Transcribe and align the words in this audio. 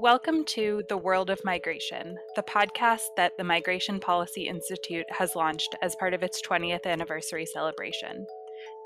Welcome 0.00 0.44
to 0.50 0.84
The 0.88 0.96
World 0.96 1.28
of 1.28 1.44
Migration, 1.44 2.18
the 2.36 2.42
podcast 2.44 3.08
that 3.16 3.36
the 3.36 3.42
Migration 3.42 3.98
Policy 3.98 4.46
Institute 4.46 5.06
has 5.08 5.34
launched 5.34 5.74
as 5.82 5.96
part 5.96 6.14
of 6.14 6.22
its 6.22 6.40
20th 6.40 6.86
anniversary 6.86 7.44
celebration. 7.44 8.24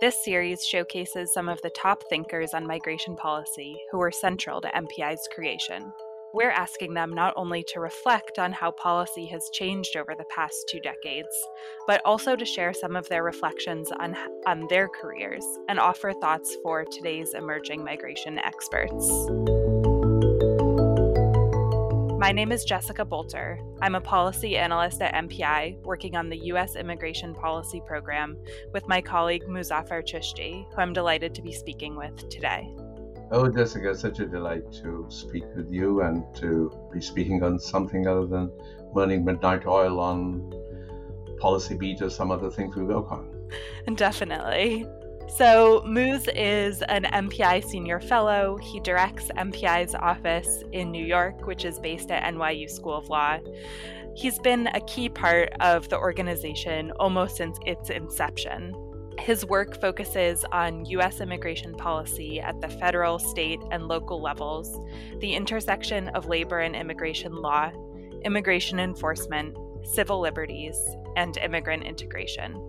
This 0.01 0.25
series 0.25 0.65
showcases 0.65 1.35
some 1.35 1.51
of 1.51 1.61
the 1.61 1.69
top 1.77 2.03
thinkers 2.09 2.55
on 2.55 2.67
migration 2.67 3.15
policy 3.15 3.77
who 3.91 3.99
were 3.99 4.11
central 4.11 4.63
to 4.63 4.69
MPI's 4.69 5.29
creation. 5.35 5.93
We're 6.33 6.51
asking 6.51 6.95
them 6.95 7.13
not 7.13 7.35
only 7.37 7.63
to 7.65 7.81
reflect 7.81 8.39
on 8.39 8.51
how 8.51 8.71
policy 8.71 9.27
has 9.27 9.51
changed 9.53 9.99
over 9.99 10.15
the 10.15 10.25
past 10.35 10.57
two 10.71 10.81
decades, 10.81 11.29
but 11.87 12.01
also 12.07 12.37
to 12.37 12.47
share 12.47 12.73
some 12.73 12.97
of 12.97 13.07
their 13.11 13.23
reflections 13.23 13.93
on, 14.01 14.17
on 14.47 14.67
their 14.71 14.89
careers 14.89 15.45
and 15.69 15.79
offer 15.79 16.15
thoughts 16.15 16.57
for 16.63 16.87
today's 16.87 17.35
emerging 17.35 17.85
migration 17.85 18.39
experts. 18.39 19.62
My 22.23 22.31
name 22.31 22.53
is 22.53 22.65
Jessica 22.65 23.05
Bolter. 23.05 23.59
I'm 23.81 23.97
a 23.97 24.01
policy 24.01 24.57
analyst 24.57 25.03
at 25.03 25.13
MPI 25.13 25.83
working 25.83 26.15
on 26.15 26.29
the 26.29 26.37
U.S. 26.53 26.77
Immigration 26.77 27.35
Policy 27.35 27.83
Program 27.85 28.39
with 28.73 28.87
my 28.87 29.01
colleague 29.01 29.43
Muzaffar 29.49 30.05
Chishti, 30.07 30.65
who 30.73 30.81
I'm 30.81 30.93
delighted 30.93 31.35
to 31.35 31.43
be 31.43 31.51
speaking 31.51 31.97
with 31.97 32.29
today. 32.29 32.73
Oh, 33.33 33.49
Jessica, 33.49 33.93
such 33.97 34.21
a 34.21 34.27
delight 34.27 34.71
to 34.85 35.05
speak 35.09 35.43
with 35.57 35.69
you 35.73 36.03
and 36.03 36.23
to 36.37 36.71
be 36.93 37.01
speaking 37.01 37.43
on 37.43 37.59
something 37.59 38.07
other 38.07 38.27
than 38.27 38.53
burning 38.95 39.25
midnight 39.25 39.67
oil 39.67 39.99
on 39.99 40.55
policy 41.41 41.75
beat 41.75 42.03
or 42.03 42.09
some 42.09 42.31
other 42.31 42.53
things 42.53 42.77
we 42.77 42.85
work 42.85 43.11
on. 43.11 43.51
Definitely. 43.97 44.87
So, 45.29 45.83
Muz 45.87 46.29
is 46.35 46.83
an 46.83 47.05
MPI 47.05 47.65
senior 47.65 48.01
fellow. 48.01 48.59
He 48.59 48.81
directs 48.81 49.29
MPI's 49.37 49.95
office 49.95 50.63
in 50.73 50.91
New 50.91 51.05
York, 51.05 51.47
which 51.47 51.65
is 51.65 51.79
based 51.79 52.11
at 52.11 52.23
NYU 52.35 52.69
School 52.69 52.95
of 52.95 53.09
Law. 53.09 53.39
He's 54.15 54.39
been 54.39 54.67
a 54.69 54.81
key 54.83 55.09
part 55.09 55.53
of 55.61 55.89
the 55.89 55.99
organization 55.99 56.93
almost 57.01 57.37
since 57.37 57.59
its 57.65 57.89
inception. 57.89 58.75
His 59.19 59.45
work 59.45 59.81
focuses 59.81 60.45
on 60.53 60.85
U.S. 60.87 61.21
immigration 61.21 61.75
policy 61.75 62.41
at 62.41 62.61
the 62.61 62.69
federal, 62.69 63.19
state, 63.19 63.61
and 63.71 63.89
local 63.89 64.21
levels, 64.21 64.79
the 65.21 65.35
intersection 65.35 66.09
of 66.09 66.27
labor 66.27 66.59
and 66.59 66.77
immigration 66.77 67.35
law, 67.37 67.71
immigration 68.25 68.79
enforcement, 68.79 69.57
civil 69.85 70.21
liberties, 70.21 70.79
and 71.17 71.37
immigrant 71.39 71.85
integration. 71.85 72.61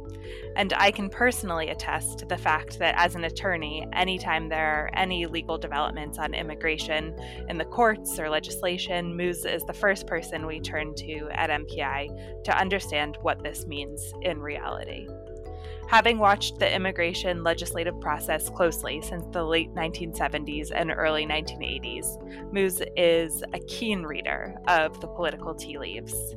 And 0.55 0.73
I 0.73 0.91
can 0.91 1.09
personally 1.09 1.69
attest 1.69 2.19
to 2.19 2.25
the 2.25 2.37
fact 2.37 2.79
that 2.79 2.95
as 2.97 3.15
an 3.15 3.23
attorney, 3.23 3.85
anytime 3.93 4.49
there 4.49 4.65
are 4.65 4.89
any 4.93 5.25
legal 5.25 5.57
developments 5.57 6.17
on 6.17 6.33
immigration 6.33 7.15
in 7.49 7.57
the 7.57 7.65
courts 7.65 8.19
or 8.19 8.29
legislation, 8.29 9.15
Muz 9.15 9.45
is 9.45 9.63
the 9.63 9.73
first 9.73 10.07
person 10.07 10.45
we 10.45 10.59
turn 10.59 10.95
to 10.95 11.29
at 11.31 11.49
MPI 11.49 12.43
to 12.43 12.57
understand 12.57 13.17
what 13.21 13.43
this 13.43 13.65
means 13.65 14.13
in 14.21 14.39
reality. 14.39 15.07
Having 15.87 16.17
watched 16.17 16.59
the 16.59 16.73
immigration 16.73 17.43
legislative 17.43 17.99
process 17.99 18.49
closely 18.49 19.01
since 19.01 19.25
the 19.31 19.43
late 19.43 19.73
1970s 19.75 20.71
and 20.73 20.91
early 20.91 21.25
1980s, 21.25 22.51
Muz 22.53 22.81
is 22.95 23.43
a 23.53 23.59
keen 23.67 24.03
reader 24.03 24.55
of 24.67 24.99
the 25.01 25.07
political 25.07 25.53
tea 25.53 25.77
leaves. 25.77 26.35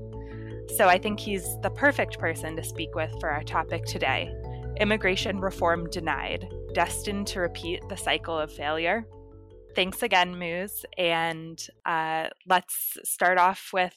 So 0.75 0.89
I 0.89 0.99
think 0.99 1.21
he's 1.21 1.59
the 1.63 1.71
perfect 1.71 2.19
person 2.19 2.57
to 2.57 2.65
speak 2.65 2.95
with 2.95 3.11
for 3.21 3.31
our 3.31 3.43
topic 3.43 3.85
today 3.85 4.35
Immigration 4.79 5.41
Reform 5.41 5.89
Denied, 5.89 6.47
Destined 6.75 7.27
to 7.29 7.41
Repeat 7.41 7.89
the 7.89 7.97
Cycle 7.97 8.39
of 8.39 8.53
Failure. 8.53 9.07
Thanks 9.75 10.03
again, 10.03 10.39
Muz. 10.39 10.85
And 10.99 11.65
uh, 11.87 12.29
let's 12.47 12.99
start 13.05 13.39
off 13.39 13.71
with 13.73 13.95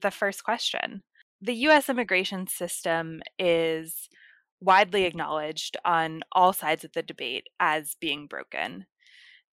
the 0.00 0.10
first 0.10 0.44
question. 0.44 1.02
The 1.40 1.54
US 1.68 1.88
immigration 1.88 2.46
system 2.46 3.20
is 3.38 4.08
widely 4.60 5.04
acknowledged 5.04 5.76
on 5.84 6.22
all 6.32 6.52
sides 6.52 6.84
of 6.84 6.92
the 6.92 7.02
debate 7.02 7.48
as 7.58 7.96
being 8.00 8.26
broken 8.26 8.86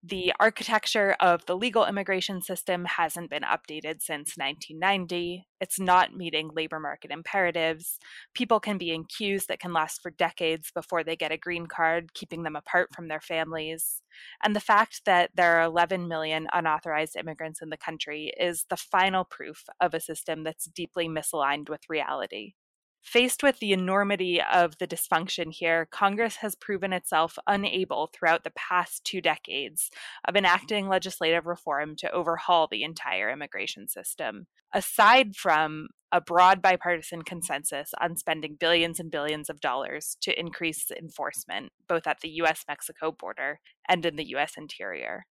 the 0.03 0.33
architecture 0.39 1.15
of 1.19 1.45
the 1.45 1.55
legal 1.55 1.85
immigration 1.85 2.41
system 2.41 2.85
hasn't 2.85 3.29
been 3.29 3.43
updated 3.43 4.01
since 4.01 4.35
1990. 4.35 5.45
It's 5.59 5.79
not 5.79 6.15
meeting 6.15 6.49
labor 6.55 6.79
market 6.79 7.11
imperatives. 7.11 7.99
People 8.33 8.59
can 8.59 8.79
be 8.79 8.91
in 8.91 9.03
queues 9.03 9.45
that 9.45 9.59
can 9.59 9.73
last 9.73 10.01
for 10.01 10.09
decades 10.09 10.71
before 10.73 11.03
they 11.03 11.15
get 11.15 11.31
a 11.31 11.37
green 11.37 11.67
card, 11.67 12.15
keeping 12.15 12.41
them 12.41 12.55
apart 12.55 12.89
from 12.95 13.09
their 13.09 13.21
families. 13.21 14.01
And 14.43 14.55
the 14.55 14.59
fact 14.59 15.01
that 15.05 15.29
there 15.35 15.57
are 15.57 15.63
11 15.63 16.07
million 16.07 16.47
unauthorized 16.51 17.15
immigrants 17.15 17.61
in 17.61 17.69
the 17.69 17.77
country 17.77 18.33
is 18.39 18.65
the 18.69 18.77
final 18.77 19.23
proof 19.23 19.65
of 19.79 19.93
a 19.93 19.99
system 19.99 20.43
that's 20.43 20.65
deeply 20.65 21.07
misaligned 21.07 21.69
with 21.69 21.81
reality. 21.89 22.55
Faced 23.01 23.41
with 23.41 23.59
the 23.59 23.73
enormity 23.73 24.39
of 24.41 24.77
the 24.77 24.87
dysfunction 24.87 25.51
here, 25.51 25.87
Congress 25.89 26.37
has 26.37 26.55
proven 26.55 26.93
itself 26.93 27.37
unable 27.47 28.11
throughout 28.13 28.43
the 28.43 28.51
past 28.51 29.03
two 29.03 29.21
decades 29.21 29.89
of 30.27 30.35
enacting 30.35 30.87
legislative 30.87 31.47
reform 31.47 31.95
to 31.97 32.11
overhaul 32.11 32.67
the 32.67 32.83
entire 32.83 33.31
immigration 33.31 33.87
system. 33.87 34.45
Aside 34.71 35.35
from 35.35 35.89
a 36.11 36.21
broad 36.21 36.61
bipartisan 36.61 37.23
consensus 37.23 37.91
on 37.99 38.17
spending 38.17 38.55
billions 38.59 38.99
and 38.99 39.09
billions 39.09 39.49
of 39.49 39.61
dollars 39.61 40.15
to 40.21 40.39
increase 40.39 40.91
enforcement, 40.91 41.71
both 41.87 42.05
at 42.05 42.19
the 42.21 42.29
US 42.41 42.63
Mexico 42.67 43.11
border 43.11 43.59
and 43.89 44.05
in 44.05 44.15
the 44.15 44.27
US 44.35 44.53
interior. 44.57 45.25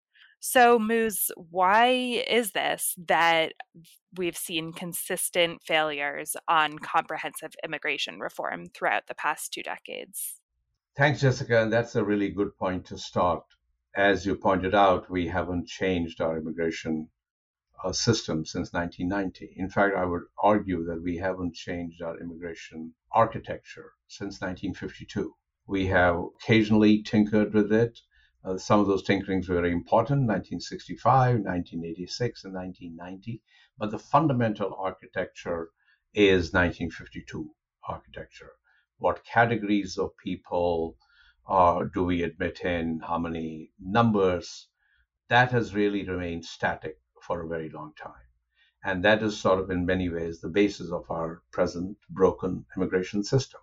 So, 0.49 0.79
Muz, 0.79 1.33
why 1.51 1.89
is 1.89 2.53
this 2.53 2.95
that 3.09 3.55
we've 4.17 4.37
seen 4.37 4.73
consistent 4.73 5.61
failures 5.65 6.37
on 6.47 6.79
comprehensive 6.79 7.51
immigration 7.65 8.21
reform 8.21 8.67
throughout 8.67 9.09
the 9.09 9.17
past 9.17 9.53
two 9.53 9.65
decades? 9.65 10.41
Thanks, 10.97 11.21
Jessica. 11.21 11.63
And 11.63 11.73
that's 11.73 11.97
a 11.97 12.05
really 12.05 12.31
good 12.31 12.57
point 12.57 12.87
to 12.87 12.97
start. 12.97 13.43
As 13.97 14.25
you 14.25 14.37
pointed 14.37 14.73
out, 14.73 15.11
we 15.11 15.27
haven't 15.27 15.67
changed 15.67 16.21
our 16.21 16.39
immigration 16.39 17.09
uh, 17.83 17.91
system 17.91 18.47
since 18.47 18.73
1990. 18.73 19.53
In 19.57 19.69
fact, 19.69 19.97
I 19.97 20.05
would 20.05 20.27
argue 20.41 20.85
that 20.85 21.03
we 21.03 21.17
haven't 21.17 21.57
changed 21.57 22.01
our 22.03 22.21
immigration 22.21 22.95
architecture 23.11 23.95
since 24.07 24.41
1952. 24.41 25.35
We 25.67 25.87
have 25.87 26.21
occasionally 26.37 27.03
tinkered 27.03 27.53
with 27.53 27.73
it 27.73 27.99
uh, 28.47 28.57
some 28.57 28.79
of 28.79 28.87
those 28.87 29.03
tinkerings 29.03 29.49
were 29.49 29.57
very 29.57 29.73
important 29.73 30.21
1965, 30.21 31.41
1986, 31.41 32.45
and 32.45 32.55
1990. 32.55 33.43
But 33.77 33.91
the 33.91 33.99
fundamental 33.99 34.73
architecture 34.79 35.71
is 36.15 36.53
1952 36.53 37.51
architecture. 37.89 38.53
What 38.99 39.25
categories 39.25 39.99
of 39.99 40.17
people 40.23 40.97
uh, 41.49 41.87
do 41.93 42.05
we 42.05 42.23
admit 42.23 42.61
in? 42.61 43.01
How 43.01 43.19
many 43.19 43.73
numbers? 43.81 44.69
That 45.29 45.51
has 45.51 45.75
really 45.75 46.09
remained 46.09 46.45
static 46.45 47.01
for 47.21 47.43
a 47.43 47.49
very 47.49 47.69
long 47.69 47.95
time. 48.01 48.13
And 48.85 49.05
that 49.05 49.25
is 49.25 49.37
sort 49.37 49.59
of, 49.59 49.71
in 49.71 49.87
many 49.87 50.09
ways, 50.09 50.41
the 50.41 50.49
basis 50.49 50.93
of 50.93 51.11
our 51.11 51.43
present 51.51 51.99
broken 52.09 52.65
immigration 52.77 53.25
system. 53.25 53.61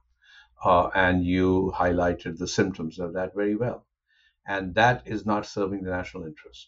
Uh, 0.61 0.89
and 0.93 1.23
you 1.23 1.71
highlighted 1.73 2.37
the 2.37 2.49
symptoms 2.49 2.99
of 2.99 3.13
that 3.13 3.33
very 3.33 3.55
well 3.55 3.87
and 4.45 4.75
that 4.75 5.03
is 5.05 5.25
not 5.25 5.45
serving 5.45 5.83
the 5.83 5.91
national 5.91 6.25
interest. 6.25 6.67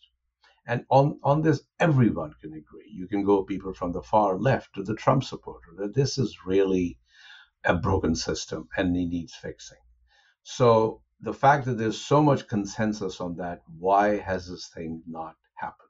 And 0.68 0.86
on, 0.90 1.20
on 1.24 1.42
this, 1.42 1.62
everyone 1.80 2.34
can 2.42 2.54
agree. 2.54 2.90
You 2.92 3.08
can 3.08 3.24
go 3.24 3.44
people 3.44 3.74
from 3.74 3.92
the 3.92 4.02
far 4.02 4.38
left 4.40 4.74
to 4.76 4.84
the 4.84 4.96
Trump 4.96 5.24
supporter 5.24 5.70
that 5.78 5.94
this 5.94 6.18
is 6.18 6.46
really 6.46 6.98
a 7.64 7.76
broken 7.76 8.16
system 8.16 8.68
and 8.76 8.96
it 8.96 9.06
needs 9.08 9.36
fixing. 9.36 9.78
So 10.44 11.02
the 11.20 11.34
fact 11.34 11.66
that 11.66 11.78
there's 11.78 12.04
so 12.04 12.22
much 12.22 12.48
consensus 12.48 13.22
on 13.22 13.36
that, 13.38 13.62
why 13.80 14.18
has 14.18 14.48
this 14.48 14.70
thing 14.70 15.04
not 15.08 15.36
happened? 15.56 15.90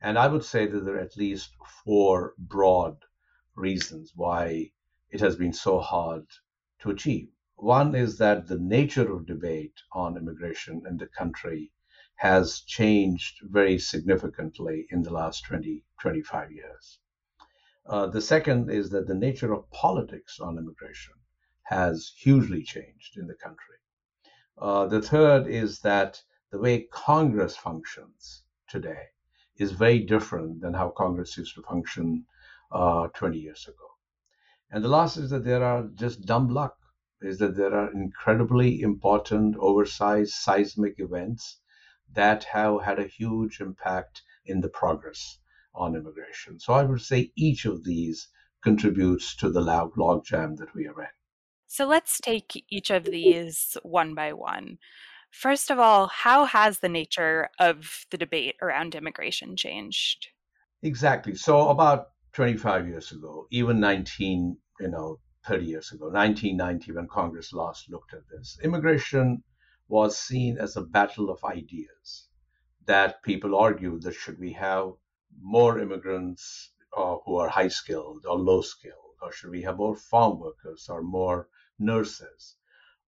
And 0.00 0.18
I 0.18 0.28
would 0.28 0.44
say 0.44 0.66
that 0.66 0.84
there 0.84 0.96
are 0.96 1.00
at 1.00 1.16
least 1.16 1.50
four 1.84 2.34
broad 2.38 2.96
reasons 3.56 4.12
why 4.14 4.70
it 5.10 5.20
has 5.20 5.36
been 5.36 5.52
so 5.52 5.80
hard 5.80 6.26
to 6.80 6.90
achieve. 6.90 7.28
One 7.64 7.94
is 7.94 8.18
that 8.18 8.46
the 8.46 8.58
nature 8.58 9.10
of 9.10 9.24
debate 9.24 9.80
on 9.90 10.18
immigration 10.18 10.82
in 10.86 10.98
the 10.98 11.06
country 11.06 11.72
has 12.16 12.60
changed 12.60 13.38
very 13.40 13.78
significantly 13.78 14.86
in 14.90 15.00
the 15.00 15.14
last 15.14 15.46
20, 15.46 15.82
25 15.98 16.52
years. 16.52 16.98
Uh, 17.86 18.08
the 18.08 18.20
second 18.20 18.70
is 18.70 18.90
that 18.90 19.06
the 19.06 19.14
nature 19.14 19.54
of 19.54 19.70
politics 19.70 20.40
on 20.40 20.58
immigration 20.58 21.14
has 21.62 22.12
hugely 22.18 22.62
changed 22.62 23.16
in 23.16 23.26
the 23.26 23.34
country. 23.34 23.78
Uh, 24.58 24.86
the 24.86 25.00
third 25.00 25.46
is 25.46 25.80
that 25.80 26.22
the 26.50 26.58
way 26.58 26.82
Congress 26.92 27.56
functions 27.56 28.42
today 28.68 29.06
is 29.56 29.72
very 29.72 30.00
different 30.00 30.60
than 30.60 30.74
how 30.74 30.90
Congress 30.90 31.38
used 31.38 31.54
to 31.54 31.62
function 31.62 32.26
uh, 32.72 33.08
20 33.14 33.38
years 33.38 33.66
ago. 33.66 33.88
And 34.70 34.84
the 34.84 34.88
last 34.88 35.16
is 35.16 35.30
that 35.30 35.44
there 35.44 35.64
are 35.64 35.88
just 35.94 36.26
dumb 36.26 36.48
luck 36.48 36.76
is 37.24 37.38
that 37.38 37.56
there 37.56 37.74
are 37.74 37.92
incredibly 37.92 38.80
important, 38.80 39.56
oversized 39.58 40.34
seismic 40.34 40.94
events 40.98 41.60
that 42.12 42.44
have 42.44 42.82
had 42.82 42.98
a 42.98 43.06
huge 43.06 43.60
impact 43.60 44.22
in 44.46 44.60
the 44.60 44.68
progress 44.68 45.38
on 45.74 45.96
immigration. 45.96 46.60
So 46.60 46.74
I 46.74 46.84
would 46.84 47.00
say 47.00 47.32
each 47.36 47.64
of 47.64 47.84
these 47.84 48.28
contributes 48.62 49.36
to 49.36 49.50
the 49.50 49.60
log, 49.60 49.94
logjam 49.96 50.56
that 50.56 50.74
we 50.74 50.86
are 50.86 51.02
in. 51.02 51.08
So 51.66 51.86
let's 51.86 52.20
take 52.20 52.64
each 52.70 52.90
of 52.90 53.04
these 53.04 53.76
one 53.82 54.14
by 54.14 54.32
one. 54.32 54.78
First 55.30 55.70
of 55.70 55.80
all, 55.80 56.06
how 56.06 56.44
has 56.44 56.78
the 56.78 56.88
nature 56.88 57.48
of 57.58 58.06
the 58.10 58.16
debate 58.16 58.54
around 58.62 58.94
immigration 58.94 59.56
changed? 59.56 60.28
Exactly. 60.82 61.34
So 61.34 61.70
about 61.70 62.10
25 62.34 62.86
years 62.86 63.10
ago, 63.10 63.46
even 63.50 63.80
19, 63.80 64.56
you 64.78 64.88
know, 64.88 65.18
30 65.44 65.66
years 65.66 65.92
ago, 65.92 66.06
1990, 66.06 66.92
when 66.92 67.06
Congress 67.06 67.52
last 67.52 67.90
looked 67.90 68.14
at 68.14 68.26
this, 68.28 68.58
immigration 68.62 69.42
was 69.88 70.18
seen 70.18 70.56
as 70.56 70.76
a 70.76 70.82
battle 70.82 71.28
of 71.28 71.44
ideas. 71.44 72.28
That 72.86 73.22
people 73.22 73.54
argued 73.54 74.02
that 74.02 74.14
should 74.14 74.38
we 74.38 74.52
have 74.52 74.92
more 75.40 75.78
immigrants 75.78 76.72
uh, 76.96 77.16
who 77.24 77.36
are 77.36 77.48
high 77.48 77.68
skilled 77.68 78.24
or 78.26 78.38
low 78.38 78.62
skilled, 78.62 79.16
or 79.20 79.32
should 79.32 79.50
we 79.50 79.62
have 79.62 79.76
more 79.76 79.96
farm 79.96 80.38
workers 80.38 80.88
or 80.88 81.02
more 81.02 81.48
nurses? 81.78 82.56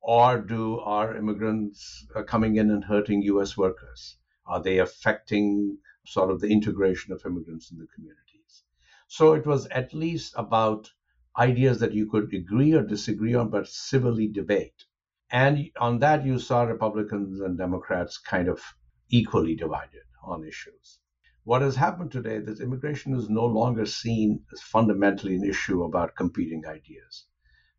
Or 0.00 0.38
do 0.38 0.78
our 0.80 1.16
immigrants 1.16 2.06
uh, 2.14 2.22
coming 2.22 2.56
in 2.56 2.70
and 2.70 2.84
hurting 2.84 3.22
US 3.22 3.56
workers? 3.56 4.18
Are 4.44 4.62
they 4.62 4.78
affecting 4.78 5.78
sort 6.06 6.30
of 6.30 6.40
the 6.40 6.48
integration 6.48 7.12
of 7.12 7.24
immigrants 7.24 7.70
in 7.70 7.78
the 7.78 7.86
communities? 7.94 8.64
So 9.08 9.32
it 9.32 9.46
was 9.46 9.66
at 9.68 9.94
least 9.94 10.34
about 10.36 10.92
ideas 11.38 11.80
that 11.80 11.92
you 11.92 12.06
could 12.10 12.32
agree 12.34 12.72
or 12.74 12.82
disagree 12.82 13.34
on, 13.34 13.50
but 13.50 13.68
civilly 13.68 14.28
debate. 14.28 14.84
And 15.30 15.70
on 15.80 15.98
that, 16.00 16.24
you 16.24 16.38
saw 16.38 16.62
Republicans 16.62 17.40
and 17.40 17.56
Democrats 17.58 18.18
kind 18.18 18.48
of 18.48 18.60
equally 19.08 19.54
divided 19.54 20.04
on 20.22 20.44
issues. 20.44 20.98
What 21.44 21.62
has 21.62 21.76
happened 21.76 22.12
today 22.12 22.36
is 22.36 22.60
immigration 22.60 23.14
is 23.14 23.30
no 23.30 23.46
longer 23.46 23.86
seen 23.86 24.44
as 24.52 24.60
fundamentally 24.62 25.36
an 25.36 25.44
issue 25.44 25.84
about 25.84 26.16
competing 26.16 26.66
ideas. 26.66 27.26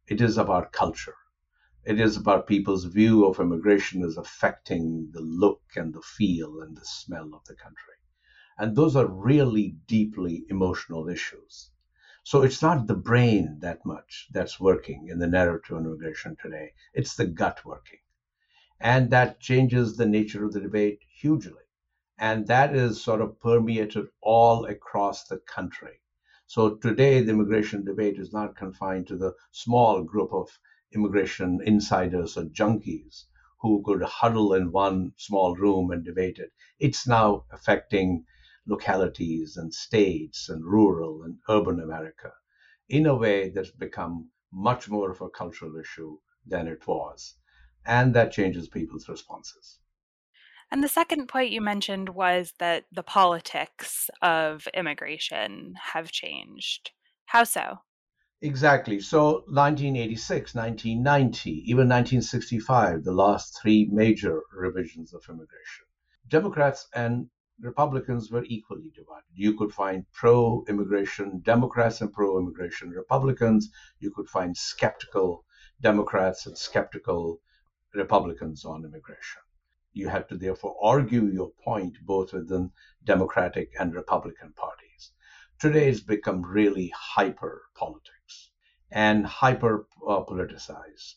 It 0.08 0.22
is 0.22 0.38
about 0.38 0.72
culture. 0.74 1.16
It 1.86 2.00
is 2.00 2.18
about 2.18 2.48
people's 2.48 2.86
view 2.86 3.26
of 3.26 3.40
immigration 3.40 4.04
as 4.04 4.18
affecting 4.18 5.10
the 5.12 5.22
look 5.22 5.64
and 5.76 5.94
the 5.94 6.02
feel 6.02 6.62
and 6.62 6.78
the 6.78 6.86
smell 6.86 7.34
of 7.34 7.46
the 7.46 7.56
country. 7.56 7.96
And 8.58 8.76
those 8.76 8.96
are 8.96 9.08
really 9.08 9.78
deeply 9.88 10.46
emotional 10.50 11.10
issues. 11.10 11.72
So 12.30 12.42
it's 12.42 12.62
not 12.62 12.88
the 12.88 12.94
brain 12.94 13.60
that 13.62 13.86
much 13.86 14.28
that's 14.32 14.60
working 14.60 15.08
in 15.08 15.18
the 15.18 15.28
narrative 15.28 15.78
on 15.78 15.86
immigration 15.86 16.36
today, 16.36 16.74
it's 16.94 17.16
the 17.16 17.26
gut 17.26 17.64
working. 17.64 18.00
And 18.82 19.10
that 19.12 19.40
changes 19.40 19.96
the 19.96 20.06
nature 20.06 20.44
of 20.44 20.52
the 20.52 20.60
debate 20.60 21.00
hugely. 21.08 21.64
And 22.18 22.46
that 22.48 22.76
is 22.76 23.02
sort 23.02 23.22
of 23.22 23.40
permeated 23.40 24.08
all 24.20 24.66
across 24.66 25.24
the 25.24 25.38
country. 25.38 26.02
So 26.48 26.76
today, 26.76 27.22
the 27.22 27.32
immigration 27.32 27.86
debate 27.86 28.20
is 28.20 28.34
not 28.34 28.58
confined 28.58 29.08
to 29.08 29.16
the 29.16 29.34
small 29.52 30.04
group 30.04 30.34
of 30.34 30.50
immigration 30.92 31.62
insiders 31.64 32.36
or 32.36 32.44
junkies 32.44 33.24
who 33.62 33.82
could 33.86 34.04
huddle 34.04 34.54
in 34.54 34.74
one 34.74 35.14
small 35.16 35.56
room 35.56 35.92
and 35.92 36.04
debate 36.04 36.40
it. 36.40 36.52
It's 36.78 37.08
now 37.08 37.46
affecting 37.52 38.26
localities 38.68 39.58
and 39.58 39.74
states 39.74 40.50
and 40.50 40.64
rural 40.66 41.24
and 41.24 41.38
urban 41.50 41.80
America 41.80 42.32
in 42.90 43.06
a 43.06 43.16
way 43.16 43.50
that's 43.50 43.72
become 43.72 44.30
much 44.52 44.90
more 44.90 45.12
of 45.12 45.22
a 45.22 45.30
cultural 45.30 45.78
issue 45.78 46.18
than 46.46 46.68
it 46.68 46.86
was. 46.88 47.36
And 47.86 48.14
that 48.14 48.32
changes 48.32 48.68
people's 48.68 49.08
responses. 49.10 49.80
And 50.70 50.84
the 50.84 50.90
second 50.90 51.28
point 51.28 51.52
you 51.52 51.62
mentioned 51.62 52.10
was 52.10 52.54
that 52.60 52.86
the 52.92 53.04
politics 53.04 54.10
of 54.22 54.68
immigration 54.74 55.76
have 55.94 56.12
changed. 56.12 56.92
How 57.26 57.46
so? 57.46 57.80
Exactly. 58.42 59.00
So 59.00 59.46
1986, 59.48 60.54
1990, 60.54 61.64
even 61.66 61.88
1965, 61.88 63.04
the 63.04 63.12
last 63.12 63.60
three 63.60 63.90
major 63.92 64.42
revisions 64.54 65.14
of 65.14 65.24
immigration. 65.28 65.86
Democrats 66.28 66.88
and 66.94 67.30
Republicans 67.60 68.30
were 68.30 68.44
equally 68.46 68.92
divided. 68.94 69.26
You 69.34 69.58
could 69.58 69.74
find 69.74 70.06
pro 70.14 70.64
immigration 70.68 71.40
Democrats 71.40 72.02
and 72.02 72.14
pro 72.14 72.38
immigration 72.38 72.92
Republicans. 72.92 73.72
You 74.00 74.12
could 74.12 74.30
find 74.30 74.56
skeptical 74.56 75.44
Democrats 75.82 76.46
and 76.46 76.56
skeptical 76.56 77.42
Republicans 77.96 78.64
on 78.64 78.86
immigration. 78.86 79.42
You 79.92 80.08
had 80.08 80.30
to 80.30 80.38
therefore 80.38 80.78
argue 80.84 81.26
your 81.26 81.52
point 81.64 81.98
both 82.04 82.32
within 82.32 82.72
Democratic 83.04 83.72
and 83.80 83.96
Republican 83.96 84.54
parties. 84.54 85.14
Today 85.60 85.90
it's 85.90 86.02
become 86.02 86.44
really 86.44 86.94
hyper 86.96 87.64
politics 87.74 88.52
and 88.92 89.26
hyper 89.26 89.88
politicized, 90.00 91.16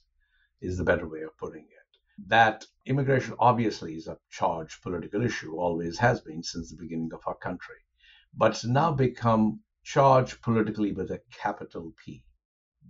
is 0.62 0.78
the 0.78 0.84
better 0.84 1.06
way 1.06 1.20
of 1.20 1.36
putting 1.36 1.64
it 1.64 1.79
that 2.26 2.66
immigration 2.86 3.34
obviously 3.38 3.94
is 3.94 4.06
a 4.06 4.18
charged 4.30 4.82
political 4.82 5.22
issue, 5.22 5.56
always 5.56 5.98
has 5.98 6.20
been 6.20 6.42
since 6.42 6.70
the 6.70 6.76
beginning 6.76 7.12
of 7.14 7.22
our 7.26 7.36
country, 7.36 7.76
but 8.34 8.52
it's 8.52 8.64
now 8.64 8.92
become 8.92 9.60
charged 9.82 10.42
politically 10.42 10.92
with 10.92 11.10
a 11.10 11.22
capital 11.32 11.94
P. 12.04 12.22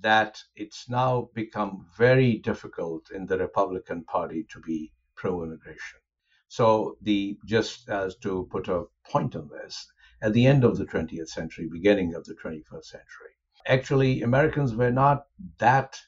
That 0.01 0.43
it's 0.57 0.89
now 0.89 1.31
become 1.33 1.87
very 1.97 2.39
difficult 2.39 3.11
in 3.11 3.27
the 3.27 3.39
Republican 3.39 4.05
Party 4.05 4.45
to 4.51 4.61
be 4.61 4.93
pro 5.15 5.45
immigration. 5.45 6.01
So, 6.49 6.97
the 7.01 7.39
just 7.45 7.89
as 7.89 8.17
to 8.23 8.49
put 8.51 8.69
a 8.69 8.87
point 9.05 9.37
on 9.37 9.49
this, 9.49 9.87
at 10.21 10.33
the 10.33 10.47
end 10.47 10.65
of 10.65 10.77
the 10.77 10.87
20th 10.87 11.29
century, 11.29 11.69
beginning 11.71 12.15
of 12.15 12.25
the 12.25 12.35
21st 12.35 12.85
century, 12.85 13.37
actually 13.67 14.23
Americans 14.23 14.75
were 14.75 14.91
not 14.91 15.27
that 15.59 16.01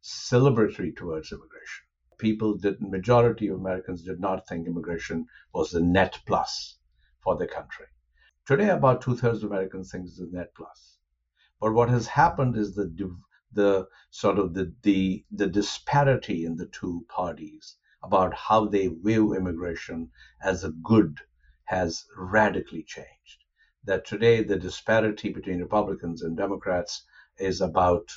celebratory 0.00 0.96
towards 0.96 1.32
immigration 1.32 1.87
people 2.18 2.56
did 2.56 2.80
majority 2.80 3.48
of 3.48 3.58
Americans 3.58 4.02
did 4.02 4.20
not 4.20 4.46
think 4.46 4.66
immigration 4.66 5.26
was 5.54 5.70
the 5.70 5.80
net 5.80 6.18
plus 6.26 6.78
for 7.20 7.36
the 7.36 7.46
country. 7.46 7.86
Today, 8.44 8.70
about 8.70 9.00
two 9.02 9.16
thirds 9.16 9.42
of 9.42 9.50
Americans 9.50 9.90
think 9.90 10.06
it's 10.06 10.18
a 10.18 10.26
net 10.26 10.54
plus. 10.54 10.98
But 11.60 11.74
what 11.74 11.88
has 11.88 12.06
happened 12.06 12.56
is 12.56 12.74
the 12.74 12.86
the 13.52 13.88
sort 14.10 14.38
of 14.38 14.54
the, 14.54 14.74
the 14.82 15.24
the 15.30 15.46
disparity 15.46 16.44
in 16.44 16.56
the 16.56 16.66
two 16.66 17.04
parties 17.08 17.76
about 18.02 18.34
how 18.34 18.66
they 18.66 18.86
view 18.86 19.34
immigration 19.34 20.10
as 20.40 20.64
a 20.64 20.70
good 20.70 21.18
has 21.64 22.04
radically 22.16 22.82
changed. 22.82 23.44
That 23.84 24.04
today 24.04 24.42
the 24.42 24.58
disparity 24.58 25.32
between 25.32 25.60
Republicans 25.60 26.22
and 26.22 26.36
Democrats 26.36 27.04
is 27.38 27.60
about 27.60 28.08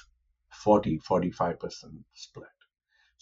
40, 0.52 1.00
45% 1.00 2.04
split. 2.14 2.51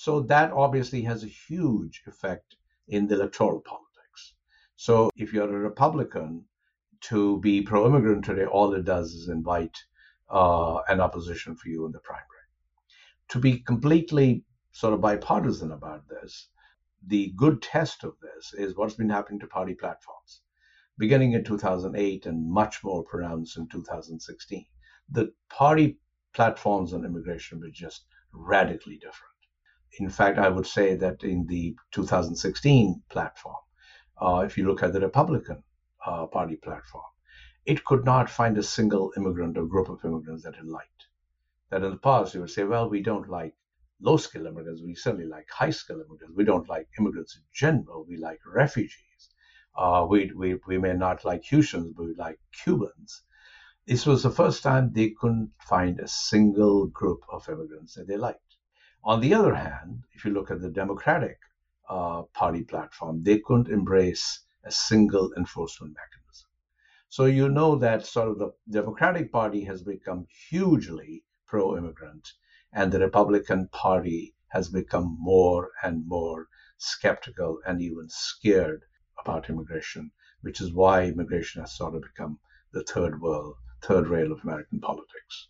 So 0.01 0.21
that 0.21 0.53
obviously 0.53 1.01
has 1.01 1.25
a 1.25 1.35
huge 1.49 2.03
effect 2.07 2.55
in 2.87 3.07
the 3.07 3.15
electoral 3.15 3.59
politics. 3.59 4.33
So 4.77 5.09
if 5.17 5.33
you're 5.33 5.53
a 5.53 5.59
Republican, 5.59 6.45
to 7.09 7.37
be 7.41 7.63
pro 7.63 7.85
immigrant 7.85 8.23
today, 8.23 8.45
all 8.45 8.73
it 8.73 8.85
does 8.85 9.11
is 9.11 9.27
invite 9.27 9.77
uh, 10.29 10.77
an 10.87 11.01
opposition 11.01 11.53
for 11.53 11.67
you 11.67 11.85
in 11.85 11.91
the 11.91 11.99
primary. 11.99 12.47
To 13.31 13.39
be 13.39 13.59
completely 13.59 14.45
sort 14.71 14.93
of 14.93 15.01
bipartisan 15.01 15.73
about 15.73 16.07
this, 16.07 16.47
the 17.05 17.33
good 17.35 17.61
test 17.61 18.05
of 18.05 18.13
this 18.21 18.53
is 18.53 18.77
what's 18.77 18.95
been 18.95 19.09
happening 19.09 19.41
to 19.41 19.47
party 19.47 19.73
platforms. 19.73 20.43
Beginning 20.97 21.33
in 21.33 21.43
2008 21.43 22.25
and 22.25 22.49
much 22.49 22.85
more 22.85 23.03
pronounced 23.03 23.57
in 23.57 23.67
2016, 23.67 24.65
the 25.11 25.33
party 25.49 25.99
platforms 26.33 26.93
on 26.93 27.03
immigration 27.03 27.59
were 27.59 27.69
just 27.69 28.05
radically 28.31 28.95
different. 28.95 29.28
In 29.97 30.09
fact, 30.09 30.37
I 30.37 30.49
would 30.49 30.67
say 30.67 30.95
that 30.95 31.23
in 31.23 31.47
the 31.47 31.75
2016 31.91 33.03
platform, 33.09 33.55
uh, 34.21 34.43
if 34.45 34.57
you 34.57 34.67
look 34.67 34.83
at 34.83 34.93
the 34.93 34.99
Republican 34.99 35.63
uh, 36.05 36.27
Party 36.27 36.57
platform, 36.57 37.05
it 37.65 37.83
could 37.85 38.05
not 38.05 38.29
find 38.29 38.57
a 38.57 38.63
single 38.63 39.11
immigrant 39.17 39.57
or 39.57 39.65
group 39.65 39.89
of 39.89 40.03
immigrants 40.05 40.43
that 40.43 40.55
it 40.55 40.65
liked. 40.65 41.07
That 41.69 41.83
in 41.83 41.91
the 41.91 41.97
past, 41.97 42.33
you 42.33 42.41
would 42.41 42.49
say, 42.49 42.63
well, 42.63 42.89
we 42.89 43.01
don't 43.01 43.29
like 43.29 43.55
low 44.01 44.17
skilled 44.17 44.47
immigrants, 44.47 44.81
we 44.81 44.95
certainly 44.95 45.25
like 45.25 45.49
high 45.49 45.69
skilled 45.71 46.01
immigrants. 46.01 46.35
We 46.35 46.45
don't 46.45 46.69
like 46.69 46.87
immigrants 46.97 47.35
in 47.35 47.43
general, 47.53 48.05
we 48.07 48.17
like 48.17 48.39
refugees. 48.45 49.29
Uh, 49.77 50.05
we, 50.09 50.31
we, 50.35 50.55
we 50.67 50.77
may 50.77 50.93
not 50.93 51.25
like 51.25 51.43
Haitians, 51.43 51.93
but 51.95 52.05
we 52.05 52.13
like 52.15 52.39
Cubans. 52.51 53.23
This 53.85 54.05
was 54.05 54.23
the 54.23 54.31
first 54.31 54.63
time 54.63 54.91
they 54.91 55.11
couldn't 55.11 55.51
find 55.67 55.99
a 55.99 56.07
single 56.07 56.87
group 56.87 57.21
of 57.31 57.47
immigrants 57.49 57.95
that 57.95 58.07
they 58.07 58.17
liked. 58.17 58.48
On 59.03 59.21
the 59.21 59.33
other 59.33 59.55
hand, 59.55 60.03
if 60.11 60.25
you 60.25 60.31
look 60.31 60.51
at 60.51 60.59
the 60.59 60.69
Democratic 60.69 61.39
uh, 61.89 62.23
Party 62.33 62.63
platform, 62.63 63.23
they 63.23 63.39
couldn't 63.39 63.69
embrace 63.69 64.43
a 64.65 64.71
single 64.71 65.33
enforcement 65.35 65.95
mechanism. 65.95 66.49
So 67.07 67.25
you 67.25 67.47
know 67.47 67.75
that 67.77 68.05
sort 68.05 68.27
of 68.27 68.39
the 68.39 68.51
Democratic 68.69 69.31
Party 69.31 69.63
has 69.63 69.83
become 69.83 70.27
hugely 70.49 71.23
pro 71.47 71.77
immigrant, 71.77 72.27
and 72.73 72.91
the 72.91 72.99
Republican 72.99 73.69
Party 73.69 74.35
has 74.49 74.69
become 74.69 75.17
more 75.17 75.71
and 75.81 76.05
more 76.05 76.49
skeptical 76.77 77.61
and 77.65 77.81
even 77.81 78.09
scared 78.09 78.83
about 79.17 79.49
immigration, 79.49 80.11
which 80.41 80.59
is 80.59 80.73
why 80.73 81.05
immigration 81.05 81.61
has 81.61 81.75
sort 81.75 81.95
of 81.95 82.01
become 82.01 82.37
the 82.73 82.83
third 82.83 83.21
world, 83.21 83.55
third 83.81 84.07
rail 84.07 84.31
of 84.31 84.43
American 84.43 84.81
politics. 84.81 85.47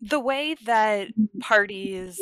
The 0.00 0.20
way 0.20 0.56
that 0.64 1.08
parties 1.40 2.20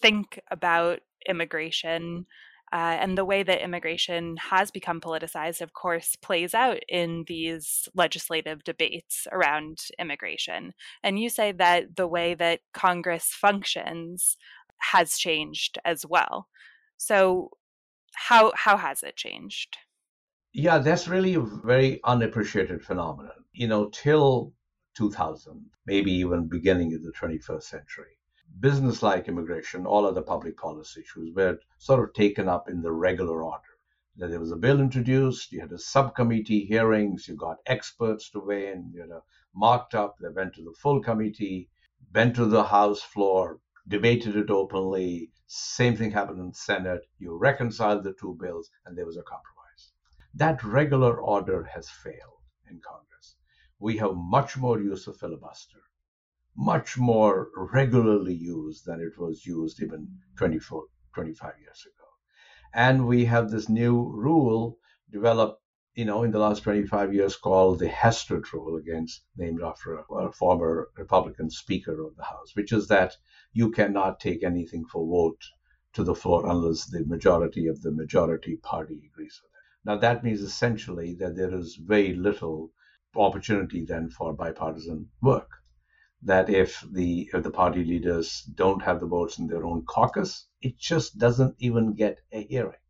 think 0.00 0.40
about 0.50 1.00
immigration 1.28 2.26
uh, 2.72 2.96
and 3.00 3.16
the 3.16 3.24
way 3.24 3.42
that 3.42 3.62
immigration 3.62 4.36
has 4.36 4.70
become 4.70 5.00
politicized, 5.00 5.60
of 5.60 5.72
course, 5.72 6.16
plays 6.16 6.52
out 6.52 6.80
in 6.88 7.24
these 7.28 7.88
legislative 7.94 8.64
debates 8.64 9.26
around 9.30 9.78
immigration. 9.98 10.72
And 11.02 11.18
you 11.18 11.28
say 11.28 11.52
that 11.52 11.96
the 11.96 12.08
way 12.08 12.34
that 12.34 12.60
Congress 12.74 13.26
functions 13.32 14.36
has 14.78 15.16
changed 15.16 15.78
as 15.84 16.04
well. 16.04 16.48
So, 16.96 17.50
how 18.14 18.52
how 18.56 18.76
has 18.76 19.02
it 19.02 19.16
changed? 19.16 19.76
Yeah, 20.52 20.78
that's 20.78 21.06
really 21.06 21.34
a 21.34 21.40
very 21.40 22.00
unappreciated 22.04 22.82
phenomenon. 22.82 23.44
You 23.52 23.68
know, 23.68 23.90
till 23.90 24.54
2000, 24.96 25.70
maybe 25.86 26.10
even 26.10 26.48
beginning 26.48 26.94
of 26.94 27.02
the 27.02 27.12
21st 27.12 27.62
century, 27.62 28.18
business 28.60 29.02
like 29.02 29.28
immigration, 29.28 29.86
all 29.86 30.06
other 30.06 30.22
public 30.22 30.56
policy 30.56 31.02
issues 31.02 31.34
were 31.34 31.58
sort 31.78 32.02
of 32.02 32.14
taken 32.14 32.48
up 32.48 32.68
in 32.68 32.80
the 32.80 32.92
regular 32.92 33.42
order. 33.42 33.62
That 34.16 34.30
there 34.30 34.40
was 34.40 34.52
a 34.52 34.56
bill 34.56 34.80
introduced, 34.80 35.52
you 35.52 35.60
had 35.60 35.72
a 35.72 35.78
subcommittee 35.78 36.64
hearings, 36.64 37.28
you 37.28 37.36
got 37.36 37.58
experts 37.66 38.30
to 38.30 38.40
weigh 38.40 38.72
in, 38.72 38.90
you 38.94 39.06
know, 39.06 39.22
marked 39.54 39.94
up, 39.94 40.16
they 40.18 40.30
went 40.30 40.54
to 40.54 40.62
the 40.62 40.74
full 40.80 41.02
committee, 41.02 41.68
went 42.14 42.34
to 42.36 42.46
the 42.46 42.64
House 42.64 43.02
floor, 43.02 43.60
debated 43.88 44.36
it 44.36 44.50
openly. 44.50 45.30
Same 45.46 45.96
thing 45.96 46.10
happened 46.10 46.40
in 46.40 46.52
Senate. 46.54 47.02
You 47.18 47.36
reconciled 47.36 48.04
the 48.04 48.14
two 48.14 48.36
bills, 48.40 48.70
and 48.86 48.96
there 48.96 49.06
was 49.06 49.16
a 49.16 49.22
compromise. 49.22 49.92
That 50.34 50.64
regular 50.64 51.20
order 51.20 51.64
has 51.64 51.88
failed 51.88 52.40
in 52.70 52.80
Congress. 52.80 53.15
We 53.78 53.98
have 53.98 54.14
much 54.14 54.56
more 54.56 54.80
use 54.80 55.06
of 55.06 55.18
filibuster, 55.18 55.82
much 56.56 56.96
more 56.96 57.50
regularly 57.54 58.34
used 58.34 58.86
than 58.86 59.00
it 59.00 59.18
was 59.18 59.44
used 59.44 59.82
even 59.82 60.18
24, 60.38 60.86
25 61.14 61.52
years 61.60 61.84
ago. 61.84 62.08
And 62.72 63.06
we 63.06 63.26
have 63.26 63.50
this 63.50 63.68
new 63.68 64.10
rule 64.10 64.78
developed, 65.10 65.62
you 65.94 66.06
know, 66.06 66.22
in 66.22 66.30
the 66.30 66.38
last 66.38 66.62
25 66.62 67.12
years 67.12 67.36
called 67.36 67.78
the 67.78 67.88
Hastert 67.88 68.50
rule 68.52 68.76
against, 68.76 69.24
named 69.36 69.62
after 69.62 69.98
a, 69.98 70.02
a 70.14 70.32
former 70.32 70.88
Republican 70.96 71.50
Speaker 71.50 72.02
of 72.02 72.16
the 72.16 72.24
House, 72.24 72.56
which 72.56 72.72
is 72.72 72.88
that 72.88 73.14
you 73.52 73.70
cannot 73.70 74.20
take 74.20 74.42
anything 74.42 74.86
for 74.86 75.06
vote 75.06 75.42
to 75.92 76.02
the 76.02 76.14
floor 76.14 76.46
unless 76.48 76.86
the 76.86 77.04
majority 77.04 77.66
of 77.66 77.82
the 77.82 77.92
majority 77.92 78.56
party 78.56 79.10
agrees 79.12 79.38
with 79.42 79.50
it. 79.50 79.84
Now, 79.84 79.98
that 79.98 80.24
means 80.24 80.40
essentially 80.40 81.14
that 81.16 81.36
there 81.36 81.54
is 81.54 81.76
very 81.76 82.14
little 82.14 82.72
opportunity 83.16 83.84
then 83.84 84.10
for 84.10 84.32
bipartisan 84.32 85.10
work. 85.22 85.50
That 86.22 86.48
if 86.48 86.84
the 86.92 87.30
if 87.32 87.42
the 87.42 87.50
party 87.50 87.84
leaders 87.84 88.42
don't 88.54 88.82
have 88.82 89.00
the 89.00 89.06
votes 89.06 89.38
in 89.38 89.46
their 89.46 89.64
own 89.64 89.84
caucus, 89.84 90.46
it 90.60 90.78
just 90.78 91.18
doesn't 91.18 91.56
even 91.58 91.94
get 91.94 92.20
a 92.32 92.42
hearing. 92.42 92.80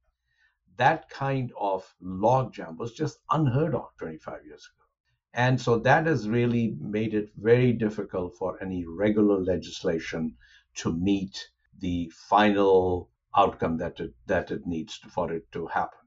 That 0.76 1.08
kind 1.10 1.52
of 1.58 1.94
logjam 2.02 2.76
was 2.76 2.92
just 2.92 3.18
unheard 3.30 3.74
of 3.74 3.96
25 3.98 4.44
years 4.46 4.68
ago. 4.68 4.86
And 5.34 5.60
so 5.60 5.78
that 5.80 6.06
has 6.06 6.28
really 6.28 6.76
made 6.80 7.12
it 7.12 7.30
very 7.36 7.72
difficult 7.72 8.36
for 8.36 8.62
any 8.62 8.86
regular 8.86 9.38
legislation 9.38 10.36
to 10.76 10.92
meet 10.92 11.50
the 11.78 12.10
final 12.14 13.10
outcome 13.36 13.76
that 13.78 14.00
it, 14.00 14.14
that 14.26 14.50
it 14.50 14.66
needs 14.66 14.98
to, 15.00 15.08
for 15.08 15.30
it 15.32 15.52
to 15.52 15.66
happen. 15.66 16.05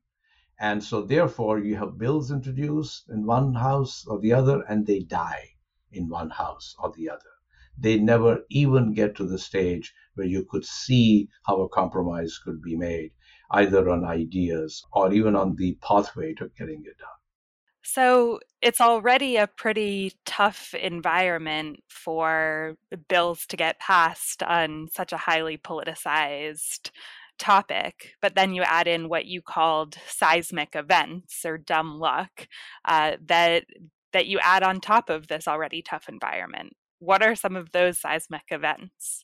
And 0.60 0.84
so, 0.84 1.02
therefore, 1.02 1.60
you 1.60 1.78
have 1.78 1.98
bills 1.98 2.32
introduced 2.32 3.10
in 3.10 3.26
one 3.26 3.54
house 3.54 4.06
or 4.06 4.20
the 4.20 4.34
other, 4.34 4.62
and 4.64 4.86
they 4.86 5.00
die 5.00 5.56
in 5.92 6.10
one 6.10 6.30
house 6.30 6.76
or 6.78 6.92
the 6.92 7.10
other. 7.10 7.32
They 7.78 7.98
never 7.98 8.44
even 8.50 8.94
get 8.94 9.16
to 9.16 9.26
the 9.26 9.40
stage 9.40 9.94
where 10.16 10.28
you 10.28 10.44
could 10.44 10.66
see 10.66 11.30
how 11.46 11.62
a 11.62 11.70
compromise 11.70 12.38
could 12.38 12.62
be 12.62 12.76
made, 12.76 13.12
either 13.52 13.90
on 13.90 14.04
ideas 14.04 14.86
or 14.92 15.14
even 15.14 15.36
on 15.36 15.56
the 15.56 15.76
pathway 15.82 16.34
to 16.36 16.52
getting 16.58 16.84
it 16.86 16.98
done. 16.98 17.10
So 17.82 18.40
it's 18.62 18.82
already 18.82 19.38
a 19.38 19.48
pretty 19.48 20.14
tough 20.26 20.74
environment 20.74 21.82
for 21.88 22.76
bills 23.08 23.46
to 23.48 23.58
get 23.58 23.80
passed 23.80 24.44
on 24.44 24.90
such 24.94 25.14
a 25.14 25.18
highly 25.18 25.58
politicized 25.58 26.92
topic, 27.40 28.14
but 28.22 28.36
then 28.36 28.54
you 28.54 28.62
add 28.64 28.88
in 28.88 29.10
what 29.10 29.26
you 29.26 29.42
called 29.42 29.96
seismic 30.08 30.76
events 30.76 31.46
or 31.46 31.58
dumb 31.58 32.00
luck 32.00 32.48
uh, 32.86 33.14
that 33.26 33.66
that 34.14 34.28
you 34.28 34.40
add 34.42 34.64
on 34.64 34.82
top 34.82 35.10
of 35.10 35.28
this 35.28 35.48
already 35.48 35.82
tough 35.82 36.10
environment. 36.10 36.74
What 37.00 37.24
are 37.24 37.36
some 37.36 37.56
of 37.56 37.72
those 37.72 38.00
seismic 38.00 38.44
events? 38.50 39.24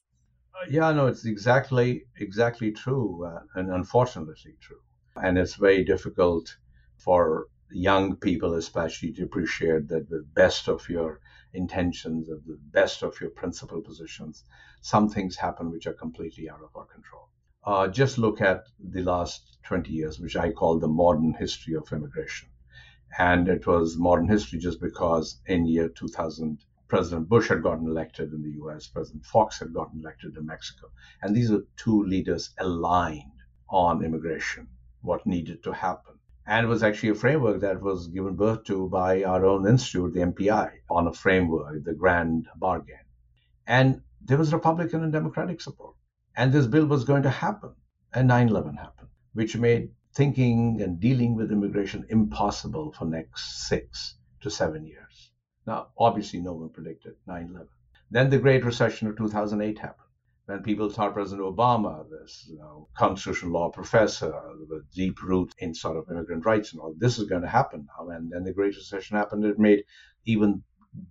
Uh, 0.56 0.68
yeah, 0.70 0.92
no, 0.92 1.08
it's 1.08 1.26
exactly 1.26 2.06
exactly 2.18 2.72
true, 2.72 3.26
uh, 3.26 3.42
and 3.56 3.70
unfortunately 3.72 4.56
true. 4.62 4.82
And 5.22 5.38
it's 5.38 5.56
very 5.56 5.84
difficult 5.84 6.56
for 6.98 7.48
young 7.72 8.16
people, 8.16 8.54
especially, 8.56 9.12
to 9.14 9.24
appreciate 9.24 9.88
that 9.90 10.10
the 10.10 10.26
best 10.34 10.68
of 10.68 10.88
your 10.90 11.20
intentions, 11.54 12.30
of 12.30 12.46
the 12.46 12.58
best 12.72 13.04
of 13.04 13.20
your 13.22 13.30
principal 13.32 13.82
positions, 13.82 14.44
some 14.82 15.10
things 15.10 15.36
happen 15.36 15.72
which 15.72 15.88
are 15.88 15.94
completely 15.94 16.50
out 16.50 16.62
of 16.64 16.76
our 16.76 16.86
control 16.86 17.30
uh, 17.66 17.88
just 17.88 18.18
look 18.18 18.42
at 18.42 18.66
the 18.80 19.02
last 19.02 19.58
20 19.64 19.92
years, 19.92 20.20
which 20.20 20.36
I 20.36 20.52
call 20.52 20.78
the 20.80 20.88
modern 20.88 21.34
history 21.34 21.74
of 21.74 21.92
immigration. 21.92 22.50
And 23.18 23.48
it 23.48 23.66
was 23.66 23.98
modern 23.98 24.28
history 24.28 24.60
just 24.60 24.80
because 24.80 25.40
in 25.48 25.66
year 25.66 25.90
2000, 25.90 26.60
President 26.88 27.28
Bush 27.28 27.50
had 27.50 27.64
gotten 27.64 27.88
elected 27.88 28.32
in 28.32 28.44
the 28.44 28.64
US, 28.64 28.88
President 28.88 29.26
Fox 29.26 29.60
had 29.60 29.74
gotten 29.74 30.00
elected 30.00 30.38
in 30.38 30.46
Mexico. 30.46 30.92
And 31.22 31.36
these 31.36 31.50
are 31.52 31.66
two 31.78 32.04
leaders 32.04 32.54
aligned 32.60 33.32
on 33.68 34.04
immigration, 34.04 34.68
what 35.02 35.26
needed 35.26 35.64
to 35.64 35.72
happen. 35.72 36.14
And 36.46 36.66
it 36.66 36.70
was 36.70 36.84
actually 36.84 37.10
a 37.10 37.16
framework 37.16 37.62
that 37.62 37.82
was 37.82 38.08
given 38.10 38.36
birth 38.36 38.66
to 38.66 38.88
by 38.88 39.24
our 39.24 39.44
own 39.46 39.68
institute, 39.68 40.14
the 40.14 40.20
MPI, 40.20 40.72
on 40.92 41.08
a 41.08 41.14
framework, 41.14 41.84
the 41.84 41.96
grand 41.96 42.48
bargain. 42.56 43.06
And 43.66 44.04
there 44.22 44.38
was 44.38 44.54
Republican 44.54 45.04
and 45.04 45.12
Democratic 45.12 45.62
support. 45.62 45.96
And 46.38 46.52
this 46.52 46.68
bill 46.68 46.86
was 46.86 47.06
going 47.06 47.24
to 47.24 47.30
happen. 47.30 47.72
And 48.14 48.28
9 48.28 48.50
11 48.50 48.76
happened, 48.76 49.10
which 49.34 49.58
made 49.58 49.92
thinking 50.14 50.82
and 50.82 51.00
dealing 51.00 51.36
with 51.36 51.52
immigration 51.52 52.06
impossible 52.10 52.94
for 52.94 53.06
next 53.06 53.68
six 53.68 54.16
to 54.42 54.50
seven 54.50 54.86
years. 54.86 55.32
Now, 55.68 55.88
obviously, 55.98 56.40
no 56.40 56.54
one 56.54 56.70
predicted 56.70 57.16
9 57.28 57.50
11. 57.52 57.68
Then 58.12 58.30
the 58.30 58.40
Great 58.40 58.64
Recession 58.64 59.08
of 59.08 59.18
2008 59.18 59.80
happened, 59.80 60.10
when 60.46 60.62
people 60.62 60.90
thought 60.90 61.14
President 61.14 61.46
Obama, 61.46 62.06
this 62.10 62.46
you 62.48 62.58
know, 62.58 62.88
constitutional 62.96 63.52
law 63.52 63.70
professor 63.70 64.34
with 64.70 64.90
deep 64.92 65.22
roots 65.24 65.56
in 65.58 65.74
sort 65.74 65.98
of 65.98 66.10
immigrant 66.10 66.46
rights 66.46 66.72
and 66.72 66.82
all, 66.82 66.94
this 66.98 67.18
is 67.18 67.28
going 67.28 67.42
to 67.42 67.48
happen 67.48 67.88
now. 67.98 68.10
And 68.10 68.32
then 68.32 68.44
the 68.44 68.54
Great 68.54 68.76
Recession 68.76 69.18
happened. 69.18 69.44
It 69.44 69.60
made 69.60 69.84
even 70.26 70.64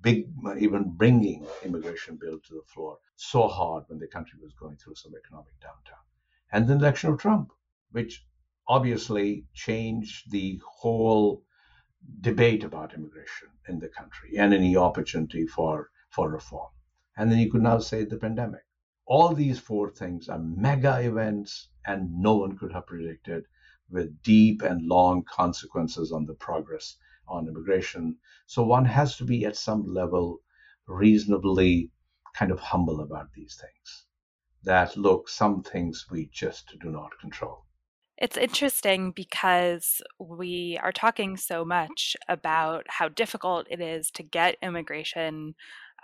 big, 0.03 0.29
uh, 0.47 0.57
even 0.57 0.91
bringing 0.97 1.47
immigration 1.64 2.17
bill 2.17 2.38
to 2.41 2.55
the 2.55 2.73
floor 2.73 2.99
so 3.17 3.49
hard 3.49 3.85
when 3.88 3.99
the 3.99 4.07
country 4.07 4.38
was 4.43 4.53
going 4.55 4.76
through 4.76 4.95
some 4.95 5.12
economic 5.17 5.55
downturn. 5.61 6.05
And 6.53 6.67
the 6.67 6.75
election 6.75 7.11
of 7.11 7.19
Trump, 7.19 7.53
which 7.93 8.25
obviously 8.67 9.47
changed 9.53 10.31
the 10.31 10.61
whole 10.67 11.45
debate 12.21 12.64
about 12.64 12.95
immigration 12.95 13.49
in 13.69 13.79
the 13.79 13.88
country 13.88 14.37
and 14.37 14.53
any 14.53 14.76
opportunity 14.76 15.47
for, 15.47 15.91
for 16.11 16.31
reform. 16.31 16.71
And 17.17 17.31
then 17.31 17.38
you 17.38 17.50
could 17.50 17.62
now 17.62 17.79
say 17.79 18.05
the 18.05 18.19
pandemic. 18.19 18.62
All 19.07 19.35
these 19.35 19.59
four 19.59 19.91
things 19.91 20.29
are 20.29 20.38
mega 20.38 21.00
events, 21.00 21.69
and 21.87 22.11
no 22.19 22.37
one 22.37 22.57
could 22.57 22.73
have 22.73 22.87
predicted 22.87 23.45
with 23.91 24.23
deep 24.23 24.62
and 24.62 24.88
long 24.88 25.25
consequences 25.25 26.11
on 26.11 26.25
the 26.25 26.35
progress 26.35 26.97
on 27.28 27.49
immigration. 27.49 28.16
So 28.47 28.62
one 28.64 28.85
has 28.85 29.16
to 29.16 29.25
be 29.25 29.45
at 29.45 29.57
some 29.57 29.87
level 29.87 30.40
reasonably 30.87 31.90
kind 32.35 32.50
of 32.50 32.61
humble 32.61 33.00
about 33.00 33.33
these 33.35 33.59
things. 33.61 34.07
That 34.64 34.97
look, 34.97 35.28
some 35.28 35.62
things 35.62 36.07
we 36.11 36.31
just 36.33 36.75
do 36.81 36.90
not 36.90 37.19
control. 37.21 37.64
It's 38.16 38.37
interesting 38.37 39.11
because 39.11 40.00
we 40.21 40.78
are 40.83 40.93
talking 40.93 41.37
so 41.37 41.64
much 41.64 42.16
about 42.28 42.87
how 42.88 43.09
difficult 43.09 43.66
it 43.69 43.81
is 43.81 44.11
to 44.12 44.23
get 44.23 44.57
immigration 44.62 45.54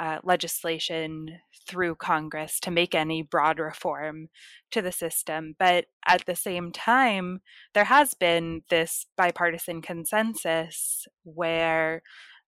uh, 0.00 0.18
legislation 0.24 1.28
through 1.68 1.94
Congress 1.94 2.58
to 2.58 2.70
make 2.70 2.94
any 2.94 3.22
broad 3.22 3.58
reform 3.58 4.28
to 4.70 4.80
the 4.80 4.90
system. 4.90 5.54
But 5.58 5.84
at 6.06 6.24
the 6.24 6.34
same 6.34 6.72
time, 6.72 7.42
there 7.74 7.84
has 7.84 8.14
been 8.14 8.62
this 8.70 9.06
bipartisan 9.16 9.82
consensus 9.82 11.06
where 11.22 12.02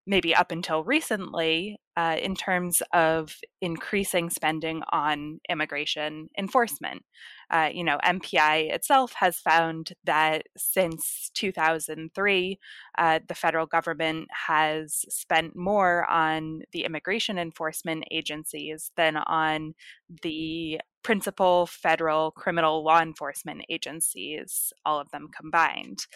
maybe 0.06 0.34
up 0.34 0.50
until 0.50 0.84
recently, 0.84 1.78
uh, 1.96 2.16
in 2.20 2.34
terms 2.34 2.82
of 2.92 3.36
increasing 3.60 4.30
spending 4.30 4.82
on 4.90 5.40
immigration 5.48 6.28
enforcement. 6.38 7.02
Uh, 7.50 7.68
you 7.72 7.84
know, 7.84 7.98
MPI 8.02 8.72
itself 8.72 9.12
has 9.16 9.38
found 9.38 9.92
that 10.04 10.44
since 10.56 11.30
2003, 11.34 12.58
uh, 12.96 13.20
the 13.28 13.34
federal 13.34 13.66
government 13.66 14.28
has 14.46 15.04
spent 15.10 15.54
more 15.54 16.08
on 16.10 16.62
the 16.72 16.84
immigration 16.84 17.38
enforcement 17.38 18.04
agencies 18.10 18.90
than 18.96 19.16
on 19.18 19.74
the 20.22 20.80
principal 21.02 21.66
federal 21.66 22.30
criminal 22.30 22.82
law 22.82 23.02
enforcement 23.02 23.62
agencies, 23.68 24.72
all 24.86 24.98
of 24.98 25.10
them 25.10 25.28
combined. 25.36 26.06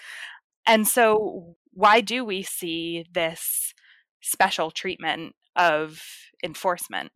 And 0.67 0.87
so, 0.89 1.57
why 1.77 2.01
do 2.01 2.25
we 2.25 2.43
see 2.43 3.05
this 3.13 3.75
special 4.23 4.71
treatment 4.71 5.35
of 5.57 6.03
enforcement? 6.43 7.13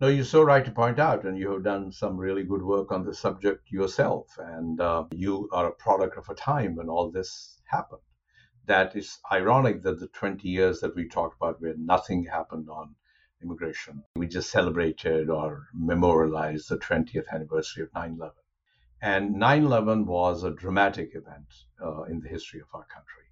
No, 0.00 0.08
you're 0.08 0.24
so 0.24 0.42
right 0.42 0.64
to 0.64 0.70
point 0.70 0.98
out, 0.98 1.24
and 1.24 1.38
you 1.38 1.50
have 1.52 1.64
done 1.64 1.92
some 1.92 2.16
really 2.16 2.44
good 2.44 2.62
work 2.62 2.90
on 2.90 3.04
the 3.04 3.14
subject 3.14 3.70
yourself. 3.70 4.26
And 4.38 4.80
uh, 4.80 5.04
you 5.12 5.50
are 5.52 5.66
a 5.66 5.74
product 5.74 6.16
of 6.16 6.30
a 6.30 6.34
time 6.34 6.76
when 6.76 6.88
all 6.88 7.10
this 7.10 7.60
happened. 7.66 8.00
That 8.66 8.96
is 8.96 9.18
ironic 9.30 9.82
that 9.82 10.00
the 10.00 10.08
20 10.08 10.48
years 10.48 10.80
that 10.80 10.96
we 10.96 11.06
talked 11.06 11.36
about, 11.36 11.60
where 11.60 11.74
nothing 11.76 12.24
happened 12.24 12.70
on 12.70 12.94
immigration, 13.42 14.02
we 14.16 14.26
just 14.28 14.48
celebrated 14.50 15.28
or 15.28 15.68
memorialized 15.74 16.70
the 16.70 16.78
20th 16.78 17.28
anniversary 17.30 17.82
of 17.82 17.92
9 17.94 18.14
11. 18.18 18.32
And 19.02 19.34
9 19.34 19.64
11 19.64 20.06
was 20.06 20.42
a 20.42 20.54
dramatic 20.54 21.10
event 21.14 21.52
uh, 21.84 22.04
in 22.04 22.20
the 22.20 22.30
history 22.30 22.60
of 22.60 22.68
our 22.72 22.86
country. 22.86 23.24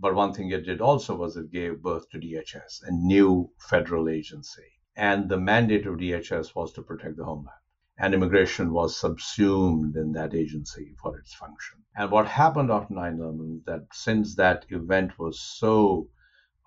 But 0.00 0.14
one 0.14 0.32
thing 0.32 0.52
it 0.52 0.64
did 0.64 0.80
also 0.80 1.16
was 1.16 1.36
it 1.36 1.50
gave 1.50 1.82
birth 1.82 2.08
to 2.10 2.20
DHS, 2.20 2.82
a 2.86 2.92
new 2.92 3.50
federal 3.58 4.08
agency. 4.08 4.78
And 4.94 5.28
the 5.28 5.40
mandate 5.40 5.86
of 5.86 5.96
DHS 5.96 6.54
was 6.54 6.72
to 6.74 6.82
protect 6.82 7.16
the 7.16 7.24
homeland. 7.24 7.58
And 7.98 8.14
immigration 8.14 8.72
was 8.72 8.96
subsumed 8.96 9.96
in 9.96 10.12
that 10.12 10.34
agency 10.34 10.94
for 11.02 11.18
its 11.18 11.34
function. 11.34 11.82
And 11.96 12.12
what 12.12 12.28
happened 12.28 12.70
after 12.70 12.94
9 12.94 13.14
11 13.18 13.62
that 13.66 13.86
since 13.92 14.36
that 14.36 14.66
event 14.68 15.18
was 15.18 15.40
so 15.40 16.08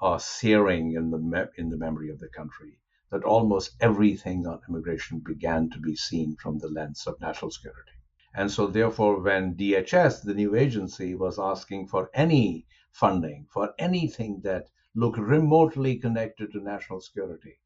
uh, 0.02 0.18
searing 0.18 0.92
in 0.92 1.10
the, 1.10 1.18
me- 1.18 1.52
in 1.58 1.70
the 1.70 1.78
memory 1.78 2.10
of 2.10 2.20
the 2.20 2.28
country, 2.28 2.80
that 3.12 3.24
almost 3.24 3.78
everything 3.80 4.46
on 4.46 4.60
immigration 4.68 5.20
began 5.26 5.70
to 5.70 5.80
be 5.80 5.96
seen 5.96 6.36
from 6.36 6.60
the 6.60 6.68
lens 6.68 7.08
of 7.08 7.22
national 7.22 7.52
security. 7.52 7.92
And 8.34 8.52
so, 8.52 8.68
therefore, 8.68 9.22
when 9.22 9.56
DHS, 9.56 10.24
the 10.24 10.34
new 10.34 10.54
agency, 10.54 11.16
was 11.16 11.40
asking 11.40 11.88
for 11.88 12.10
any 12.14 12.66
funding 12.92 13.48
for 13.50 13.74
anything 13.80 14.42
that 14.42 14.70
looked 14.96 15.18
remotely 15.18 15.98
connected 15.98 16.52
to 16.52 16.60
national 16.60 17.02
security. 17.02 17.58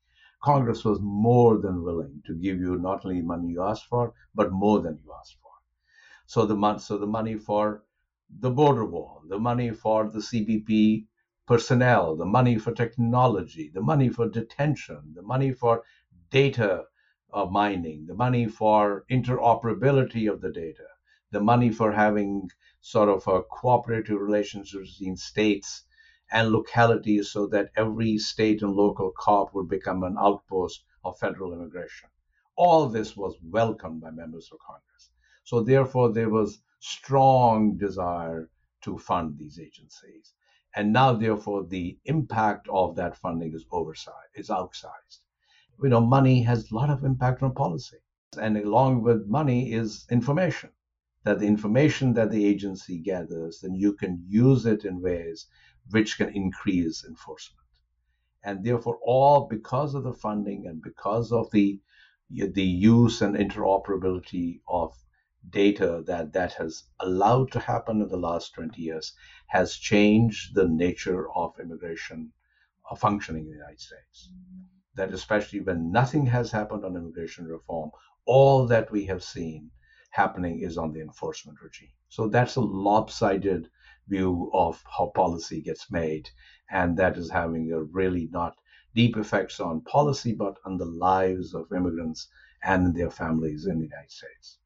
Congress 0.41 0.85
was 0.85 0.99
more 1.01 1.57
than 1.57 1.83
willing 1.83 2.21
to 2.25 2.35
give 2.35 2.59
you 2.59 2.77
not 2.77 3.05
only 3.05 3.21
money 3.21 3.49
you 3.49 3.63
asked 3.63 3.85
for, 3.85 4.13
but 4.35 4.51
more 4.51 4.81
than 4.81 4.99
you 5.03 5.11
asked 5.19 5.37
for. 5.41 5.51
So 6.27 6.45
the, 6.45 6.77
so 6.77 6.97
the 6.97 7.07
money 7.07 7.35
for 7.35 7.83
the 8.39 8.51
border 8.51 8.85
wall, 8.85 9.23
the 9.27 9.39
money 9.39 9.71
for 9.71 10.09
the 10.09 10.19
CBP 10.19 11.05
personnel, 11.45 12.15
the 12.15 12.25
money 12.25 12.57
for 12.57 12.73
technology, 12.73 13.71
the 13.73 13.81
money 13.81 14.09
for 14.09 14.27
detention, 14.29 15.13
the 15.13 15.21
money 15.21 15.51
for 15.51 15.83
data 16.29 16.85
uh, 17.33 17.45
mining, 17.45 18.05
the 18.07 18.15
money 18.15 18.47
for 18.47 19.05
interoperability 19.11 20.31
of 20.31 20.41
the 20.41 20.51
data, 20.51 20.87
the 21.35 21.41
money 21.41 21.69
for 21.69 21.91
having 21.91 22.49
sort 22.79 23.09
of 23.09 23.27
a 23.27 23.43
cooperative 23.43 24.21
relationship 24.21 24.83
between 24.83 25.17
states 25.17 25.83
and 26.31 26.49
localities 26.49 27.29
so 27.29 27.45
that 27.45 27.71
every 27.75 28.17
state 28.17 28.61
and 28.61 28.71
local 28.71 29.11
cop 29.19 29.53
would 29.53 29.67
become 29.67 30.03
an 30.03 30.15
outpost 30.17 30.85
of 31.03 31.19
federal 31.19 31.51
immigration. 31.51 32.07
All 32.55 32.87
this 32.87 33.17
was 33.17 33.35
welcomed 33.43 33.99
by 33.99 34.11
members 34.11 34.49
of 34.49 34.59
Congress. 34.65 35.09
So 35.43 35.61
therefore, 35.61 36.13
there 36.13 36.29
was 36.29 36.61
strong 36.79 37.75
desire 37.75 38.49
to 38.83 38.97
fund 38.97 39.37
these 39.37 39.59
agencies. 39.59 40.33
And 40.73 40.93
now, 40.93 41.11
therefore, 41.11 41.65
the 41.65 41.99
impact 42.05 42.69
of 42.69 42.95
that 42.95 43.17
funding 43.17 43.53
is 43.53 43.65
oversized, 43.73 44.31
is 44.35 44.47
outsized. 44.47 45.19
You 45.83 45.89
know, 45.89 45.99
money 45.99 46.43
has 46.43 46.71
a 46.71 46.75
lot 46.75 46.89
of 46.89 47.03
impact 47.03 47.43
on 47.43 47.53
policy. 47.53 47.97
And 48.39 48.55
along 48.55 49.01
with 49.01 49.27
money 49.27 49.73
is 49.73 50.07
information 50.09 50.69
that 51.25 51.39
the 51.39 51.47
information 51.47 52.13
that 52.13 52.29
the 52.29 52.45
agency 52.45 52.99
gathers, 52.99 53.59
then 53.59 53.73
you 53.73 53.93
can 53.93 54.23
use 54.27 54.65
it 54.67 54.85
in 54.85 55.01
ways 55.01 55.47
which 55.89 56.17
can 56.17 56.29
increase 56.29 57.03
enforcement. 57.03 57.67
And 58.43 58.63
therefore, 58.63 58.99
all 59.03 59.47
because 59.47 59.95
of 59.95 60.03
the 60.03 60.13
funding 60.13 60.67
and 60.67 60.81
because 60.81 61.31
of 61.31 61.49
the 61.51 61.81
the 62.29 62.63
use 62.63 63.21
and 63.21 63.35
interoperability 63.35 64.61
of 64.67 64.93
data 65.49 66.03
that 66.07 66.33
that 66.33 66.53
has 66.53 66.83
allowed 66.99 67.51
to 67.51 67.59
happen 67.59 68.01
in 68.01 68.07
the 68.07 68.17
last 68.17 68.53
20 68.55 68.81
years 68.81 69.13
has 69.47 69.75
changed 69.77 70.55
the 70.55 70.67
nature 70.67 71.31
of 71.33 71.59
immigration 71.59 72.31
uh, 72.89 72.95
functioning 72.95 73.43
in 73.43 73.49
the 73.49 73.57
United 73.57 73.79
States. 73.79 74.31
That 74.95 75.13
especially 75.13 75.61
when 75.61 75.91
nothing 75.91 76.27
has 76.27 76.51
happened 76.51 76.85
on 76.85 76.95
immigration 76.95 77.45
reform, 77.45 77.91
all 78.25 78.67
that 78.67 78.91
we 78.91 79.05
have 79.05 79.23
seen 79.23 79.71
happening 80.15 80.61
is 80.61 80.77
on 80.77 80.93
the 80.93 81.01
enforcement 81.01 81.57
regime. 81.61 81.91
So 82.09 82.27
that's 82.27 82.55
a 82.55 82.61
lopsided 82.61 83.69
view 84.07 84.49
of 84.53 84.81
how 84.85 85.11
policy 85.13 85.61
gets 85.61 85.91
made, 85.91 86.29
and 86.71 86.97
that 86.97 87.17
is 87.17 87.29
having 87.29 87.71
a 87.71 87.83
really 87.83 88.29
not 88.31 88.55
deep 88.93 89.17
effects 89.17 89.59
on 89.59 89.81
policy, 89.81 90.33
but 90.33 90.57
on 90.65 90.77
the 90.77 90.85
lives 90.85 91.53
of 91.53 91.71
immigrants 91.73 92.29
and 92.63 92.95
their 92.95 93.11
families 93.11 93.65
in 93.65 93.79
the 93.79 93.85
United 93.85 94.11
States. 94.11 94.57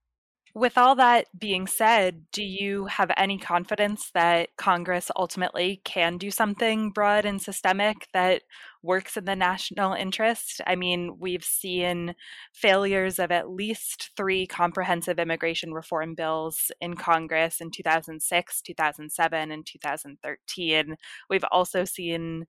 With 0.55 0.77
all 0.77 0.95
that 0.95 1.27
being 1.37 1.67
said, 1.67 2.25
do 2.31 2.43
you 2.43 2.85
have 2.85 3.11
any 3.15 3.37
confidence 3.37 4.11
that 4.13 4.55
Congress 4.57 5.11
ultimately 5.15 5.81
can 5.83 6.17
do 6.17 6.31
something 6.31 6.89
broad 6.89 7.25
and 7.25 7.41
systemic 7.41 8.07
that 8.13 8.41
works 8.81 9.17
in 9.17 9.25
the 9.25 9.35
national 9.35 9.93
interest? 9.93 10.61
I 10.65 10.75
mean, 10.75 11.17
we've 11.19 11.43
seen 11.43 12.15
failures 12.53 13.19
of 13.19 13.31
at 13.31 13.49
least 13.49 14.11
three 14.15 14.47
comprehensive 14.47 15.19
immigration 15.19 15.73
reform 15.73 16.15
bills 16.15 16.71
in 16.81 16.95
Congress 16.95 17.61
in 17.61 17.71
2006, 17.71 18.61
2007, 18.61 19.51
and 19.51 19.65
2013. 19.65 20.95
We've 21.29 21.45
also 21.51 21.85
seen 21.85 22.45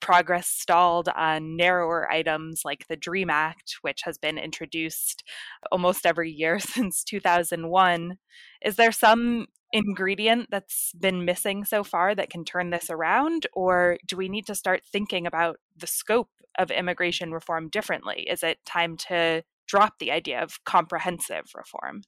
progress 0.00 0.46
stalled 0.46 1.08
on 1.08 1.56
narrower 1.56 2.10
items 2.10 2.62
like 2.64 2.86
the 2.88 2.96
DREAM 2.96 3.30
Act, 3.30 3.76
which 3.82 4.02
has 4.04 4.18
been 4.18 4.38
introduced 4.38 5.24
almost 5.70 6.06
every 6.06 6.30
year 6.30 6.58
since 6.60 7.02
2001. 7.04 8.18
Is 8.64 8.76
there 8.76 8.92
some 8.92 9.46
ingredient 9.72 10.48
that's 10.50 10.92
been 10.98 11.24
missing 11.24 11.64
so 11.64 11.84
far 11.84 12.14
that 12.14 12.30
can 12.30 12.44
turn 12.44 12.70
this 12.70 12.90
around? 12.90 13.46
Or 13.52 13.98
do 14.06 14.16
we 14.16 14.28
need 14.28 14.46
to 14.46 14.54
start 14.54 14.82
thinking 14.90 15.26
about 15.26 15.56
the 15.76 15.86
scope 15.86 16.30
of 16.58 16.70
immigration 16.70 17.32
reform 17.32 17.68
differently? 17.68 18.26
Is 18.30 18.42
it 18.42 18.58
time 18.64 18.96
to 19.08 19.42
drop 19.66 19.98
the 19.98 20.10
idea 20.10 20.42
of 20.42 20.64
comprehensive 20.64 21.44
reform? 21.54 22.02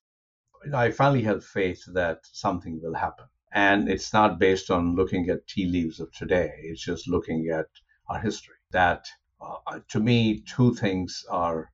I 0.74 0.90
finally 0.90 1.22
have 1.22 1.44
faith 1.44 1.82
that 1.94 2.20
something 2.32 2.80
will 2.82 2.94
happen. 2.94 3.26
And 3.52 3.88
it's 3.88 4.12
not 4.12 4.38
based 4.38 4.70
on 4.70 4.94
looking 4.94 5.28
at 5.28 5.46
tea 5.46 5.66
leaves 5.66 5.98
of 6.00 6.12
today, 6.12 6.52
it's 6.62 6.84
just 6.84 7.08
looking 7.08 7.48
at 7.48 7.66
our 8.08 8.20
history. 8.20 8.54
That, 8.70 9.08
uh, 9.40 9.80
to 9.88 10.00
me, 10.00 10.40
two 10.40 10.74
things 10.74 11.24
are 11.28 11.72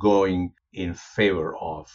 going 0.00 0.54
in 0.72 0.94
favor 0.94 1.56
of 1.56 1.90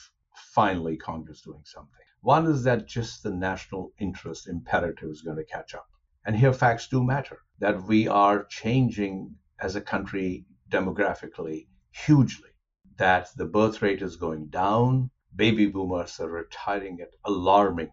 finally 0.54 0.98
Congress 0.98 1.42
doing 1.42 1.64
something. 1.64 1.92
One 2.22 2.46
is 2.48 2.64
that 2.64 2.88
just 2.88 3.24
the 3.24 3.32
national 3.32 3.94
interest 4.00 4.48
imperative 4.48 5.10
is 5.10 5.22
going 5.22 5.38
to 5.38 5.44
catch 5.46 5.74
up. 5.74 5.88
And 6.26 6.36
here 6.36 6.54
facts 6.54 6.88
do 6.88 7.04
matter 7.04 7.40
that 7.60 7.84
we 7.84 8.08
are 8.08 8.46
changing 8.46 9.36
as 9.60 9.76
a 9.76 9.82
country 9.82 10.46
demographically 10.70 11.68
hugely, 11.92 12.50
that 12.98 13.30
the 13.38 13.46
birth 13.46 13.82
rate 13.82 14.02
is 14.02 14.16
going 14.16 14.48
down, 14.48 15.12
baby 15.36 15.68
boomers 15.68 16.20
are 16.20 16.30
retiring 16.30 17.00
at 17.02 17.12
alarming 17.26 17.92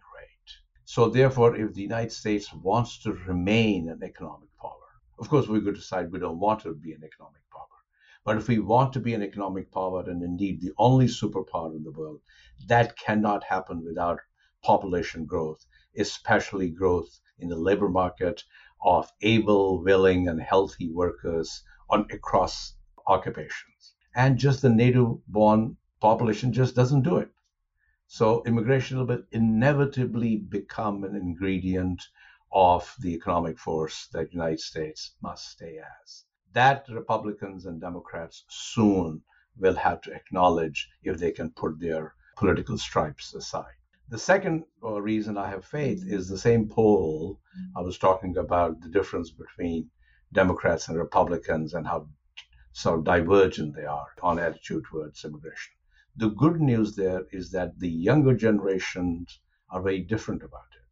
so 0.94 1.08
therefore, 1.08 1.56
if 1.56 1.72
the 1.72 1.80
United 1.80 2.12
States 2.12 2.52
wants 2.52 2.98
to 2.98 3.14
remain 3.14 3.88
an 3.88 4.02
economic 4.02 4.50
power, 4.60 4.88
of 5.18 5.26
course 5.30 5.48
we 5.48 5.62
could 5.62 5.74
decide 5.74 6.12
we 6.12 6.18
don't 6.18 6.38
want 6.38 6.60
to 6.64 6.74
be 6.74 6.92
an 6.92 7.02
economic 7.02 7.40
power. 7.50 7.78
But 8.26 8.36
if 8.36 8.46
we 8.46 8.58
want 8.58 8.92
to 8.92 9.00
be 9.00 9.14
an 9.14 9.22
economic 9.22 9.72
power 9.72 10.04
and 10.06 10.22
indeed 10.22 10.60
the 10.60 10.74
only 10.76 11.06
superpower 11.06 11.74
in 11.74 11.82
the 11.82 11.92
world, 11.92 12.20
that 12.66 12.98
cannot 12.98 13.42
happen 13.42 13.82
without 13.82 14.20
population 14.62 15.24
growth, 15.24 15.64
especially 15.96 16.68
growth 16.68 17.20
in 17.38 17.48
the 17.48 17.56
labor 17.56 17.88
market 17.88 18.44
of 18.84 19.10
able, 19.22 19.82
willing, 19.82 20.28
and 20.28 20.42
healthy 20.42 20.90
workers 20.90 21.64
on 21.88 22.06
across 22.12 22.74
occupations. 23.06 23.94
And 24.14 24.36
just 24.36 24.60
the 24.60 24.68
native 24.68 25.26
born 25.26 25.78
population 26.00 26.52
just 26.52 26.74
doesn't 26.74 27.04
do 27.04 27.16
it. 27.16 27.31
So 28.14 28.42
immigration 28.44 29.06
will 29.06 29.22
inevitably 29.30 30.36
become 30.36 31.02
an 31.02 31.16
ingredient 31.16 32.02
of 32.52 32.94
the 33.00 33.14
economic 33.14 33.58
force 33.58 34.06
that 34.08 34.26
the 34.26 34.34
United 34.34 34.60
States 34.60 35.14
must 35.22 35.48
stay 35.48 35.78
as. 35.78 36.26
That 36.52 36.86
Republicans 36.90 37.64
and 37.64 37.80
Democrats 37.80 38.44
soon 38.50 39.22
will 39.56 39.76
have 39.76 40.02
to 40.02 40.12
acknowledge 40.12 40.90
if 41.02 41.16
they 41.16 41.30
can 41.30 41.52
put 41.52 41.80
their 41.80 42.14
political 42.36 42.76
stripes 42.76 43.32
aside. 43.32 43.78
The 44.10 44.18
second 44.18 44.64
uh, 44.84 45.00
reason 45.00 45.38
I 45.38 45.48
have 45.48 45.64
faith 45.64 46.04
is 46.06 46.28
the 46.28 46.36
same 46.36 46.68
poll 46.68 47.40
I 47.74 47.80
was 47.80 47.96
talking 47.96 48.36
about 48.36 48.82
the 48.82 48.90
difference 48.90 49.30
between 49.30 49.88
Democrats 50.34 50.86
and 50.88 50.98
Republicans 50.98 51.72
and 51.72 51.86
how 51.86 52.08
of 52.84 53.04
divergent 53.04 53.74
they 53.74 53.86
are 53.86 54.08
on 54.22 54.38
attitude 54.38 54.84
towards 54.84 55.24
immigration. 55.24 55.72
The 56.16 56.30
good 56.30 56.60
news 56.60 56.96
there 56.96 57.26
is 57.32 57.50
that 57.52 57.78
the 57.78 57.90
younger 57.90 58.34
generations 58.34 59.40
are 59.70 59.82
very 59.82 60.00
different 60.00 60.42
about 60.42 60.68
it 60.72 60.82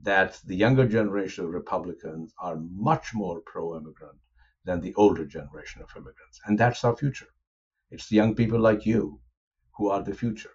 that 0.00 0.40
the 0.44 0.54
younger 0.54 0.86
generation 0.86 1.44
of 1.44 1.50
Republicans 1.50 2.32
are 2.38 2.56
much 2.56 3.12
more 3.14 3.40
pro 3.40 3.76
immigrant 3.76 4.18
than 4.64 4.80
the 4.80 4.94
older 4.94 5.24
generation 5.24 5.82
of 5.82 5.90
immigrants. 5.96 6.40
And 6.44 6.58
that's 6.58 6.84
our 6.84 6.96
future. 6.96 7.28
It's 7.90 8.08
the 8.08 8.16
young 8.16 8.34
people 8.34 8.60
like 8.60 8.86
you 8.86 9.20
who 9.76 9.88
are 9.88 10.02
the 10.02 10.14
future. 10.14 10.52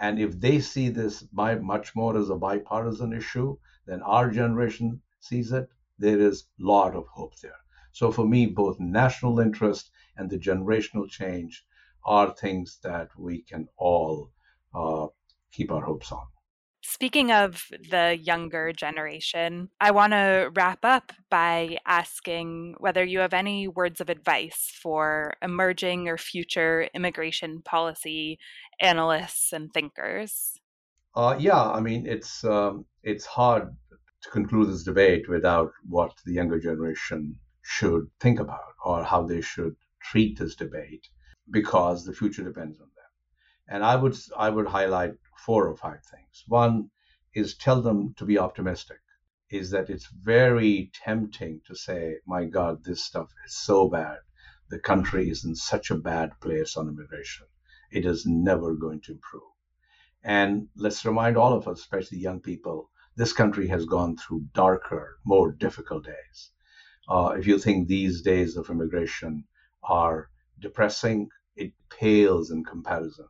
And 0.00 0.18
if 0.18 0.38
they 0.40 0.60
see 0.60 0.88
this 0.90 1.22
by 1.22 1.54
much 1.54 1.94
more 1.94 2.18
as 2.18 2.28
a 2.28 2.36
bipartisan 2.36 3.12
issue 3.12 3.56
than 3.86 4.02
our 4.02 4.30
generation 4.30 5.00
sees 5.20 5.52
it, 5.52 5.70
there 5.98 6.20
is 6.20 6.42
a 6.42 6.64
lot 6.64 6.94
of 6.94 7.06
hope 7.06 7.36
there. 7.38 7.60
So 7.92 8.10
for 8.10 8.26
me, 8.26 8.46
both 8.46 8.80
national 8.80 9.38
interest 9.38 9.90
and 10.16 10.28
the 10.28 10.38
generational 10.38 11.08
change 11.08 11.64
are 12.04 12.34
things 12.34 12.78
that 12.82 13.08
we 13.18 13.42
can 13.42 13.68
all 13.76 14.30
uh, 14.74 15.06
keep 15.52 15.70
our 15.70 15.84
hopes 15.84 16.12
on. 16.12 16.26
Speaking 16.84 17.30
of 17.30 17.68
the 17.90 18.18
younger 18.20 18.72
generation, 18.72 19.68
I 19.80 19.92
want 19.92 20.14
to 20.14 20.50
wrap 20.52 20.80
up 20.84 21.12
by 21.30 21.78
asking 21.86 22.74
whether 22.78 23.04
you 23.04 23.20
have 23.20 23.32
any 23.32 23.68
words 23.68 24.00
of 24.00 24.10
advice 24.10 24.68
for 24.82 25.34
emerging 25.40 26.08
or 26.08 26.18
future 26.18 26.88
immigration 26.92 27.62
policy 27.62 28.40
analysts 28.80 29.52
and 29.52 29.72
thinkers. 29.72 30.58
Uh, 31.14 31.36
yeah, 31.38 31.62
I 31.62 31.80
mean 31.80 32.06
it's 32.06 32.42
um, 32.42 32.84
it's 33.04 33.26
hard 33.26 33.68
to 34.22 34.30
conclude 34.30 34.70
this 34.70 34.82
debate 34.82 35.28
without 35.28 35.70
what 35.88 36.12
the 36.26 36.32
younger 36.32 36.58
generation 36.58 37.36
should 37.62 38.10
think 38.18 38.40
about 38.40 38.74
or 38.84 39.04
how 39.04 39.22
they 39.22 39.40
should 39.40 39.76
treat 40.02 40.38
this 40.38 40.56
debate 40.56 41.06
because 41.52 42.04
the 42.04 42.14
future 42.14 42.42
depends 42.42 42.80
on 42.80 42.86
them. 42.86 43.10
And 43.68 43.84
I 43.84 43.94
would 43.94 44.16
I 44.36 44.50
would 44.50 44.66
highlight 44.66 45.14
four 45.46 45.68
or 45.68 45.76
five 45.76 46.02
things. 46.10 46.44
One 46.48 46.90
is 47.34 47.56
tell 47.56 47.80
them 47.82 48.14
to 48.16 48.24
be 48.24 48.38
optimistic. 48.38 48.98
Is 49.50 49.70
that 49.70 49.90
it's 49.90 50.08
very 50.08 50.90
tempting 51.04 51.60
to 51.66 51.76
say, 51.76 52.16
my 52.26 52.46
God, 52.46 52.82
this 52.82 53.04
stuff 53.04 53.28
is 53.46 53.54
so 53.54 53.88
bad. 53.88 54.18
The 54.70 54.78
country 54.78 55.28
is 55.28 55.44
in 55.44 55.54
such 55.54 55.90
a 55.90 56.02
bad 56.10 56.40
place 56.40 56.76
on 56.76 56.88
immigration. 56.88 57.46
It 57.90 58.06
is 58.06 58.24
never 58.24 58.74
going 58.74 59.02
to 59.02 59.12
improve. 59.12 59.52
And 60.24 60.68
let's 60.74 61.04
remind 61.04 61.36
all 61.36 61.52
of 61.52 61.68
us, 61.68 61.80
especially 61.80 62.18
young 62.18 62.40
people, 62.40 62.90
this 63.16 63.34
country 63.34 63.68
has 63.68 63.84
gone 63.84 64.16
through 64.16 64.48
darker, 64.54 65.18
more 65.24 65.52
difficult 65.52 66.04
days. 66.04 66.50
Uh, 67.06 67.34
if 67.38 67.46
you 67.46 67.58
think 67.58 67.88
these 67.88 68.22
days 68.22 68.56
of 68.56 68.70
immigration 68.70 69.44
are 69.82 70.30
depressing, 70.58 71.28
it 71.56 71.72
pales 71.90 72.50
in 72.50 72.64
comparison 72.64 73.28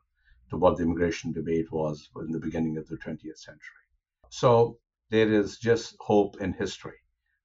to 0.51 0.57
what 0.57 0.77
the 0.77 0.83
immigration 0.83 1.33
debate 1.33 1.73
was 1.73 2.11
in 2.17 2.31
the 2.31 2.39
beginning 2.39 2.77
of 2.77 2.87
the 2.89 2.97
20th 2.97 3.39
century. 3.39 3.87
So 4.29 4.79
there 5.11 5.33
is 5.33 5.59
just 5.59 5.97
hope 6.01 6.41
in 6.41 6.53
history 6.53 6.99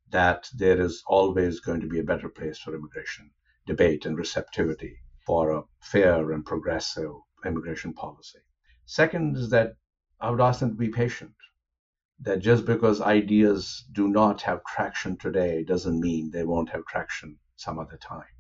that 0.09 0.49
there 0.53 0.79
is 0.79 1.03
always 1.07 1.59
going 1.59 1.81
to 1.81 1.87
be 1.87 1.99
a 1.99 2.03
better 2.03 2.29
place 2.29 2.59
for 2.59 2.73
immigration 2.73 3.31
debate 3.65 4.05
and 4.05 4.17
receptivity 4.17 4.97
for 5.25 5.51
a 5.51 5.63
fair 5.81 6.31
and 6.31 6.45
progressive 6.45 7.11
immigration 7.45 7.93
policy. 7.93 8.39
Second 8.85 9.35
is 9.35 9.49
that 9.49 9.75
I 10.21 10.29
would 10.29 10.41
ask 10.41 10.61
them 10.61 10.69
to 10.69 10.75
be 10.75 10.89
patient. 10.89 11.33
That 12.21 12.39
just 12.39 12.65
because 12.65 13.01
ideas 13.01 13.85
do 13.91 14.07
not 14.07 14.41
have 14.43 14.63
traction 14.63 15.17
today 15.17 15.63
doesn't 15.63 15.99
mean 15.99 16.31
they 16.31 16.45
won't 16.45 16.69
have 16.69 16.85
traction 16.85 17.37
some 17.57 17.77
other 17.77 17.97
time. 17.97 18.36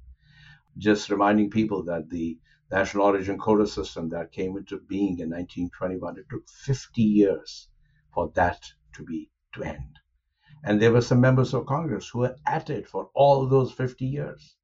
Just 0.77 1.09
reminding 1.09 1.49
people 1.49 1.83
that 1.85 2.09
the 2.09 2.37
national 2.69 3.05
origin 3.05 3.37
quota 3.37 3.65
system 3.65 4.09
that 4.09 4.31
came 4.31 4.57
into 4.57 4.77
being 4.77 5.19
in 5.19 5.29
1921. 5.29 6.19
It 6.19 6.25
took 6.29 6.47
50 6.49 7.01
years 7.01 7.69
for 8.13 8.31
that 8.35 8.61
to 8.93 9.03
be 9.03 9.31
to 9.53 9.63
end. 9.63 9.99
And 10.63 10.81
there 10.81 10.91
were 10.91 11.01
some 11.01 11.21
members 11.21 11.53
of 11.53 11.65
Congress 11.65 12.09
who 12.09 12.19
were 12.19 12.35
at 12.45 12.69
it 12.69 12.87
for 12.87 13.09
all 13.13 13.47
those 13.47 13.71
50 13.71 14.05
years. 14.05 14.55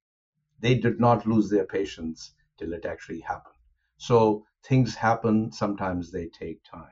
They 0.59 0.75
did 0.75 0.99
not 0.99 1.25
lose 1.25 1.49
their 1.49 1.65
patience 1.65 2.33
till 2.57 2.73
it 2.73 2.85
actually 2.85 3.21
happened. 3.21 3.55
So 3.97 4.45
things 4.63 4.95
happen, 4.95 5.51
sometimes 5.51 6.11
they 6.11 6.27
take 6.27 6.63
time. 6.63 6.91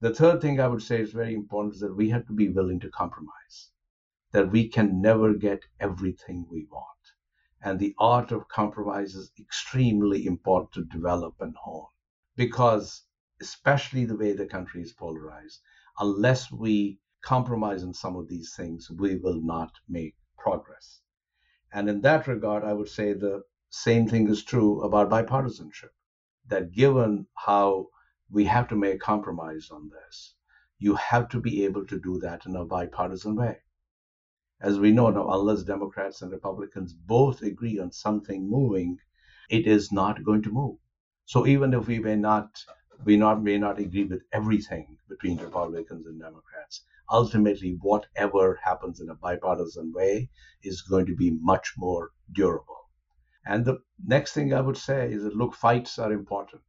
The 0.00 0.14
third 0.14 0.42
thing 0.42 0.60
I 0.60 0.68
would 0.68 0.82
say 0.82 1.00
is 1.00 1.12
very 1.12 1.34
important 1.34 1.74
is 1.74 1.80
that 1.80 1.96
we 1.96 2.10
have 2.10 2.26
to 2.26 2.34
be 2.34 2.50
willing 2.50 2.80
to 2.80 2.90
compromise, 2.90 3.70
that 4.32 4.50
we 4.50 4.68
can 4.68 5.00
never 5.00 5.32
get 5.32 5.62
everything 5.80 6.46
we 6.50 6.66
want 6.70 6.95
and 7.62 7.78
the 7.78 7.94
art 7.98 8.32
of 8.32 8.48
compromise 8.48 9.14
is 9.14 9.32
extremely 9.38 10.26
important 10.26 10.72
to 10.72 10.84
develop 10.84 11.34
and 11.40 11.54
hone. 11.56 11.86
Because 12.36 13.04
especially 13.40 14.04
the 14.04 14.16
way 14.16 14.32
the 14.32 14.46
country 14.46 14.82
is 14.82 14.92
polarized 14.92 15.60
unless 15.98 16.50
we 16.50 16.98
compromise 17.22 17.82
on 17.82 17.92
some 17.92 18.16
of 18.16 18.28
these 18.28 18.54
things 18.54 18.90
we 18.90 19.16
will 19.16 19.40
not 19.42 19.72
make 19.88 20.14
progress. 20.38 21.00
And 21.72 21.88
in 21.88 22.00
that 22.02 22.26
regard 22.26 22.64
i 22.64 22.72
would 22.72 22.88
say 22.88 23.12
the 23.12 23.42
same 23.68 24.08
thing 24.08 24.28
is 24.28 24.44
true 24.44 24.80
about 24.82 25.10
bipartisanship 25.10 25.90
that 26.46 26.72
given 26.72 27.26
how 27.34 27.88
we 28.30 28.44
have 28.44 28.68
to 28.68 28.76
make 28.76 29.00
compromise 29.00 29.70
on 29.70 29.90
this 29.90 30.34
you 30.78 30.94
have 30.94 31.28
to 31.30 31.40
be 31.40 31.64
able 31.64 31.86
to 31.86 31.98
do 32.00 32.18
that 32.20 32.46
in 32.46 32.56
a 32.56 32.64
bipartisan 32.64 33.34
way 33.36 33.58
as 34.60 34.78
we 34.78 34.90
know 34.90 35.10
now, 35.10 35.28
unless 35.28 35.62
Democrats 35.62 36.22
and 36.22 36.32
Republicans 36.32 36.94
both 36.94 37.42
agree 37.42 37.78
on 37.78 37.92
something 37.92 38.48
moving, 38.48 38.98
it 39.50 39.66
is 39.66 39.92
not 39.92 40.24
going 40.24 40.42
to 40.42 40.50
move. 40.50 40.78
So 41.26 41.46
even 41.46 41.74
if 41.74 41.86
we 41.86 41.98
may 41.98 42.16
not 42.16 42.64
we 43.04 43.16
not 43.18 43.42
may 43.42 43.58
not 43.58 43.78
agree 43.78 44.04
with 44.04 44.22
everything 44.32 44.96
between 45.08 45.36
Republicans 45.36 46.06
and 46.06 46.18
Democrats, 46.18 46.84
ultimately 47.10 47.76
whatever 47.82 48.58
happens 48.62 49.00
in 49.00 49.10
a 49.10 49.14
bipartisan 49.14 49.92
way 49.92 50.30
is 50.62 50.80
going 50.80 51.04
to 51.06 51.14
be 51.14 51.32
much 51.32 51.74
more 51.76 52.12
durable. 52.32 52.88
And 53.44 53.64
the 53.64 53.82
next 54.04 54.32
thing 54.32 54.54
I 54.54 54.62
would 54.62 54.78
say 54.78 55.12
is 55.12 55.22
that 55.24 55.36
look, 55.36 55.54
fights 55.54 55.98
are 55.98 56.12
important. 56.12 56.62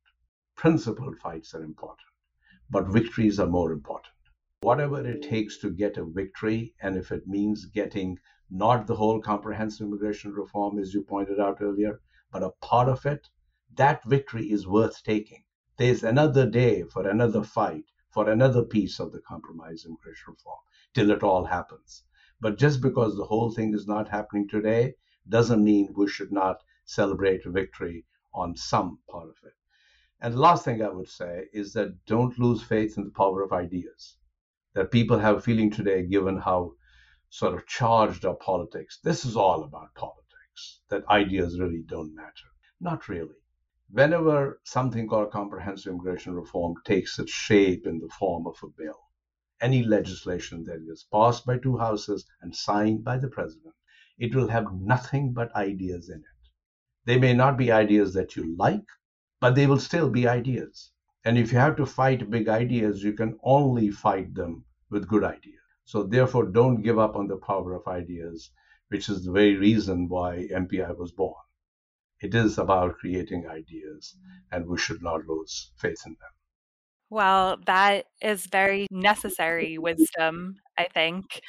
Principled 0.55 1.17
fights 1.19 1.53
are 1.53 1.63
important, 1.63 2.07
but 2.69 2.87
victories 2.87 3.39
are 3.39 3.47
more 3.47 3.71
important 3.71 4.13
whatever 4.61 5.05
it 5.05 5.21
takes 5.21 5.59
to 5.59 5.69
get 5.69 5.97
a 5.97 6.03
victory, 6.03 6.73
and 6.81 6.97
if 6.97 7.11
it 7.11 7.27
means 7.27 7.65
getting 7.65 8.17
not 8.49 8.87
the 8.87 8.95
whole 8.95 9.21
comprehensive 9.21 9.85
immigration 9.85 10.33
reform, 10.33 10.79
as 10.79 10.95
you 10.95 11.03
pointed 11.03 11.39
out 11.39 11.61
earlier, 11.61 12.01
but 12.31 12.41
a 12.41 12.49
part 12.59 12.89
of 12.89 13.05
it, 13.05 13.29
that 13.75 14.03
victory 14.05 14.51
is 14.51 14.67
worth 14.67 15.03
taking. 15.03 15.43
There's 15.77 16.03
another 16.03 16.49
day 16.49 16.81
for 16.81 17.07
another 17.07 17.43
fight, 17.43 17.85
for 18.09 18.31
another 18.31 18.63
piece 18.63 18.99
of 18.99 19.11
the 19.11 19.21
compromise 19.21 19.85
immigration 19.85 20.33
reform, 20.33 20.57
till 20.91 21.11
it 21.11 21.21
all 21.21 21.45
happens. 21.45 22.03
But 22.41 22.57
just 22.57 22.81
because 22.81 23.15
the 23.15 23.25
whole 23.25 23.51
thing 23.51 23.75
is 23.75 23.85
not 23.85 24.09
happening 24.09 24.47
today 24.49 24.95
doesn't 25.29 25.63
mean 25.63 25.93
we 25.95 26.07
should 26.07 26.31
not 26.31 26.63
celebrate 26.83 27.45
a 27.45 27.51
victory 27.51 28.05
on 28.33 28.55
some 28.55 28.97
part 29.07 29.29
of 29.29 29.35
it. 29.45 29.53
And 30.19 30.33
the 30.33 30.39
last 30.39 30.65
thing 30.65 30.81
I 30.81 30.89
would 30.89 31.09
say 31.09 31.45
is 31.53 31.73
that 31.73 32.05
don't 32.05 32.39
lose 32.39 32.63
faith 32.63 32.97
in 32.97 33.03
the 33.05 33.11
power 33.11 33.43
of 33.43 33.53
ideas 33.53 34.17
that 34.77 34.91
people 34.91 35.17
have 35.17 35.37
a 35.37 35.41
feeling 35.41 35.71
today, 35.71 36.05
given 36.05 36.37
how 36.37 36.71
sort 37.31 37.55
of 37.55 37.65
charged 37.65 38.23
our 38.25 38.35
politics. 38.35 38.99
This 39.03 39.25
is 39.25 39.35
all 39.35 39.63
about 39.63 39.95
politics, 39.95 40.81
that 40.89 41.03
ideas 41.09 41.59
really 41.59 41.81
don't 41.87 42.13
matter. 42.13 42.49
Not 42.79 43.09
really. 43.09 43.33
Whenever 43.89 44.59
something 44.65 45.07
called 45.07 45.31
comprehensive 45.31 45.91
immigration 45.91 46.35
reform 46.35 46.75
takes 46.85 47.17
its 47.17 47.31
shape 47.31 47.87
in 47.87 47.97
the 47.97 48.09
form 48.19 48.45
of 48.45 48.55
a 48.61 48.67
bill, 48.67 48.99
any 49.61 49.81
legislation 49.81 50.63
that 50.65 50.85
is 50.87 51.07
passed 51.11 51.43
by 51.43 51.57
two 51.57 51.79
houses 51.79 52.27
and 52.43 52.55
signed 52.55 53.03
by 53.03 53.17
the 53.17 53.29
president, 53.29 53.73
it 54.19 54.35
will 54.35 54.47
have 54.47 54.71
nothing 54.73 55.33
but 55.33 55.55
ideas 55.55 56.07
in 56.09 56.19
it. 56.19 56.49
They 57.05 57.17
may 57.17 57.33
not 57.33 57.57
be 57.57 57.71
ideas 57.71 58.13
that 58.13 58.35
you 58.35 58.55
like, 58.55 58.85
but 59.41 59.55
they 59.55 59.65
will 59.65 59.79
still 59.79 60.11
be 60.11 60.27
ideas. 60.27 60.91
And 61.25 61.35
if 61.35 61.51
you 61.51 61.57
have 61.57 61.77
to 61.77 61.85
fight 61.87 62.29
big 62.29 62.47
ideas, 62.47 63.03
you 63.03 63.13
can 63.13 63.39
only 63.41 63.89
fight 63.89 64.35
them 64.35 64.63
with 64.89 65.07
good 65.07 65.23
ideas. 65.23 65.55
So 65.85 66.03
therefore, 66.03 66.45
don't 66.45 66.81
give 66.81 66.99
up 66.99 67.15
on 67.15 67.27
the 67.27 67.37
power 67.37 67.73
of 67.73 67.87
ideas, 67.87 68.51
which 68.89 69.09
is 69.09 69.23
the 69.23 69.31
very 69.31 69.55
reason 69.55 70.09
why 70.09 70.47
MPI 70.53 70.97
was 70.97 71.11
born. 71.11 71.35
It 72.19 72.33
is 72.33 72.57
about 72.57 72.97
creating 72.97 73.47
ideas, 73.47 74.15
and 74.51 74.67
we 74.67 74.77
should 74.77 75.01
not 75.01 75.25
lose 75.27 75.71
faith 75.77 76.01
in 76.05 76.13
them. 76.13 76.31
Well, 77.09 77.57
that 77.67 78.05
is 78.21 78.47
very 78.47 78.87
necessary 78.91 79.77
wisdom 79.77 80.57
I 80.77 80.87
think. 80.93 81.41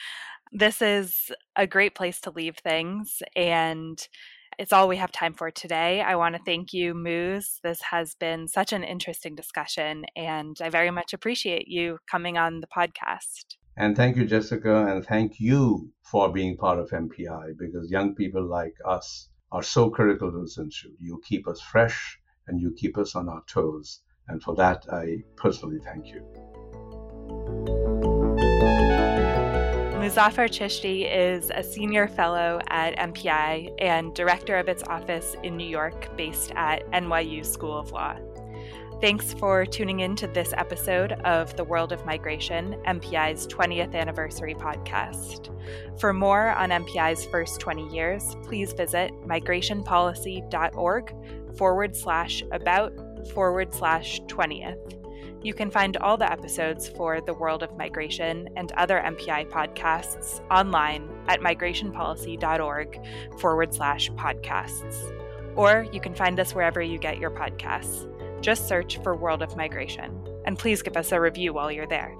This 0.52 0.80
is 0.80 1.30
a 1.56 1.66
great 1.66 1.94
place 1.94 2.20
to 2.22 2.30
leave 2.30 2.56
things. 2.56 3.22
And 3.36 3.98
it's 4.58 4.72
all 4.72 4.88
we 4.88 4.96
have 4.96 5.12
time 5.12 5.34
for 5.34 5.50
today. 5.50 6.02
I 6.02 6.16
want 6.16 6.34
to 6.34 6.42
thank 6.44 6.72
you, 6.72 6.92
Muz. 6.92 7.60
This 7.62 7.80
has 7.82 8.16
been 8.16 8.48
such 8.48 8.72
an 8.72 8.82
interesting 8.82 9.36
discussion, 9.36 10.04
and 10.16 10.56
I 10.60 10.68
very 10.68 10.90
much 10.90 11.12
appreciate 11.12 11.68
you 11.68 11.98
coming 12.10 12.36
on 12.36 12.60
the 12.60 12.66
podcast. 12.66 13.56
And 13.76 13.96
thank 13.96 14.16
you, 14.16 14.24
Jessica, 14.24 14.86
and 14.88 15.06
thank 15.06 15.38
you 15.38 15.92
for 16.02 16.32
being 16.32 16.56
part 16.56 16.80
of 16.80 16.90
MPI 16.90 17.56
because 17.56 17.90
young 17.90 18.16
people 18.16 18.44
like 18.44 18.74
us 18.84 19.28
are 19.52 19.62
so 19.62 19.88
critical 19.88 20.32
to 20.32 20.40
this 20.40 20.58
institute. 20.58 20.96
You 21.00 21.22
keep 21.24 21.46
us 21.46 21.60
fresh 21.60 22.18
and 22.48 22.60
you 22.60 22.74
keep 22.76 22.98
us 22.98 23.14
on 23.14 23.28
our 23.28 23.44
toes. 23.46 24.00
And 24.26 24.42
for 24.42 24.56
that, 24.56 24.84
I 24.92 25.18
personally 25.36 25.78
thank 25.84 26.08
you. 26.08 27.87
Muzaffar 30.08 30.48
Chishti 30.48 31.06
is 31.06 31.52
a 31.54 31.62
senior 31.62 32.08
fellow 32.08 32.62
at 32.68 32.96
MPI 32.96 33.74
and 33.78 34.14
director 34.14 34.56
of 34.56 34.66
its 34.66 34.82
office 34.84 35.36
in 35.42 35.54
New 35.54 35.68
York, 35.68 36.16
based 36.16 36.50
at 36.56 36.90
NYU 36.92 37.44
School 37.44 37.76
of 37.76 37.92
Law. 37.92 38.16
Thanks 39.02 39.34
for 39.34 39.66
tuning 39.66 40.00
in 40.00 40.16
to 40.16 40.26
this 40.26 40.54
episode 40.56 41.12
of 41.26 41.54
The 41.58 41.64
World 41.64 41.92
of 41.92 42.06
Migration, 42.06 42.80
MPI's 42.86 43.46
20th 43.48 43.94
anniversary 43.94 44.54
podcast. 44.54 45.50
For 46.00 46.14
more 46.14 46.52
on 46.52 46.70
MPI's 46.70 47.26
first 47.26 47.60
20 47.60 47.94
years, 47.94 48.34
please 48.44 48.72
visit 48.72 49.12
migrationpolicy.org 49.26 51.14
forward 51.58 51.94
slash 51.94 52.42
about 52.50 52.94
forward 53.34 53.74
slash 53.74 54.22
20th. 54.22 54.97
You 55.40 55.54
can 55.54 55.70
find 55.70 55.96
all 55.98 56.16
the 56.16 56.30
episodes 56.30 56.88
for 56.88 57.20
The 57.20 57.32
World 57.32 57.62
of 57.62 57.76
Migration 57.76 58.48
and 58.56 58.72
other 58.72 58.98
MPI 58.98 59.48
podcasts 59.48 60.40
online 60.50 61.08
at 61.28 61.40
migrationpolicy.org 61.40 63.00
forward 63.38 63.72
slash 63.72 64.10
podcasts. 64.12 65.14
Or 65.54 65.86
you 65.92 66.00
can 66.00 66.14
find 66.14 66.40
us 66.40 66.56
wherever 66.56 66.82
you 66.82 66.98
get 66.98 67.18
your 67.18 67.30
podcasts. 67.30 68.08
Just 68.42 68.66
search 68.66 68.98
for 68.98 69.14
World 69.14 69.42
of 69.42 69.56
Migration. 69.56 70.26
And 70.44 70.58
please 70.58 70.82
give 70.82 70.96
us 70.96 71.12
a 71.12 71.20
review 71.20 71.52
while 71.52 71.70
you're 71.70 71.86
there. 71.86 72.16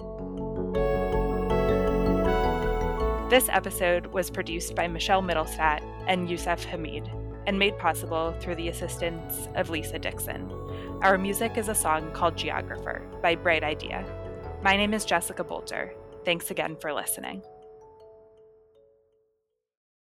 This 3.29 3.49
episode 3.49 4.07
was 4.07 4.31
produced 4.31 4.77
by 4.77 4.87
Michelle 4.87 5.23
Mittelstadt 5.23 5.83
and 6.07 6.31
Youssef 6.31 6.65
Hamid 6.65 7.11
and 7.49 7.59
made 7.59 7.79
possible 7.79 8.37
through 8.41 8.55
the 8.57 8.69
assistance 8.69 9.49
of 9.55 9.71
Lisa 9.71 9.99
Dixon. 9.99 10.53
Our 11.01 11.17
music 11.17 11.57
is 11.57 11.69
a 11.69 11.75
song 11.75 12.13
called 12.13 12.37
Geographer 12.37 13.01
by 13.23 13.37
Bright 13.37 13.65
Idea. 13.65 14.05
My 14.63 14.77
name 14.77 14.93
is 14.93 15.07
Jessica 15.07 15.43
Bolter. 15.43 15.95
Thanks 16.27 16.51
again 16.51 16.77
for 16.77 16.93
listening. 16.93 17.43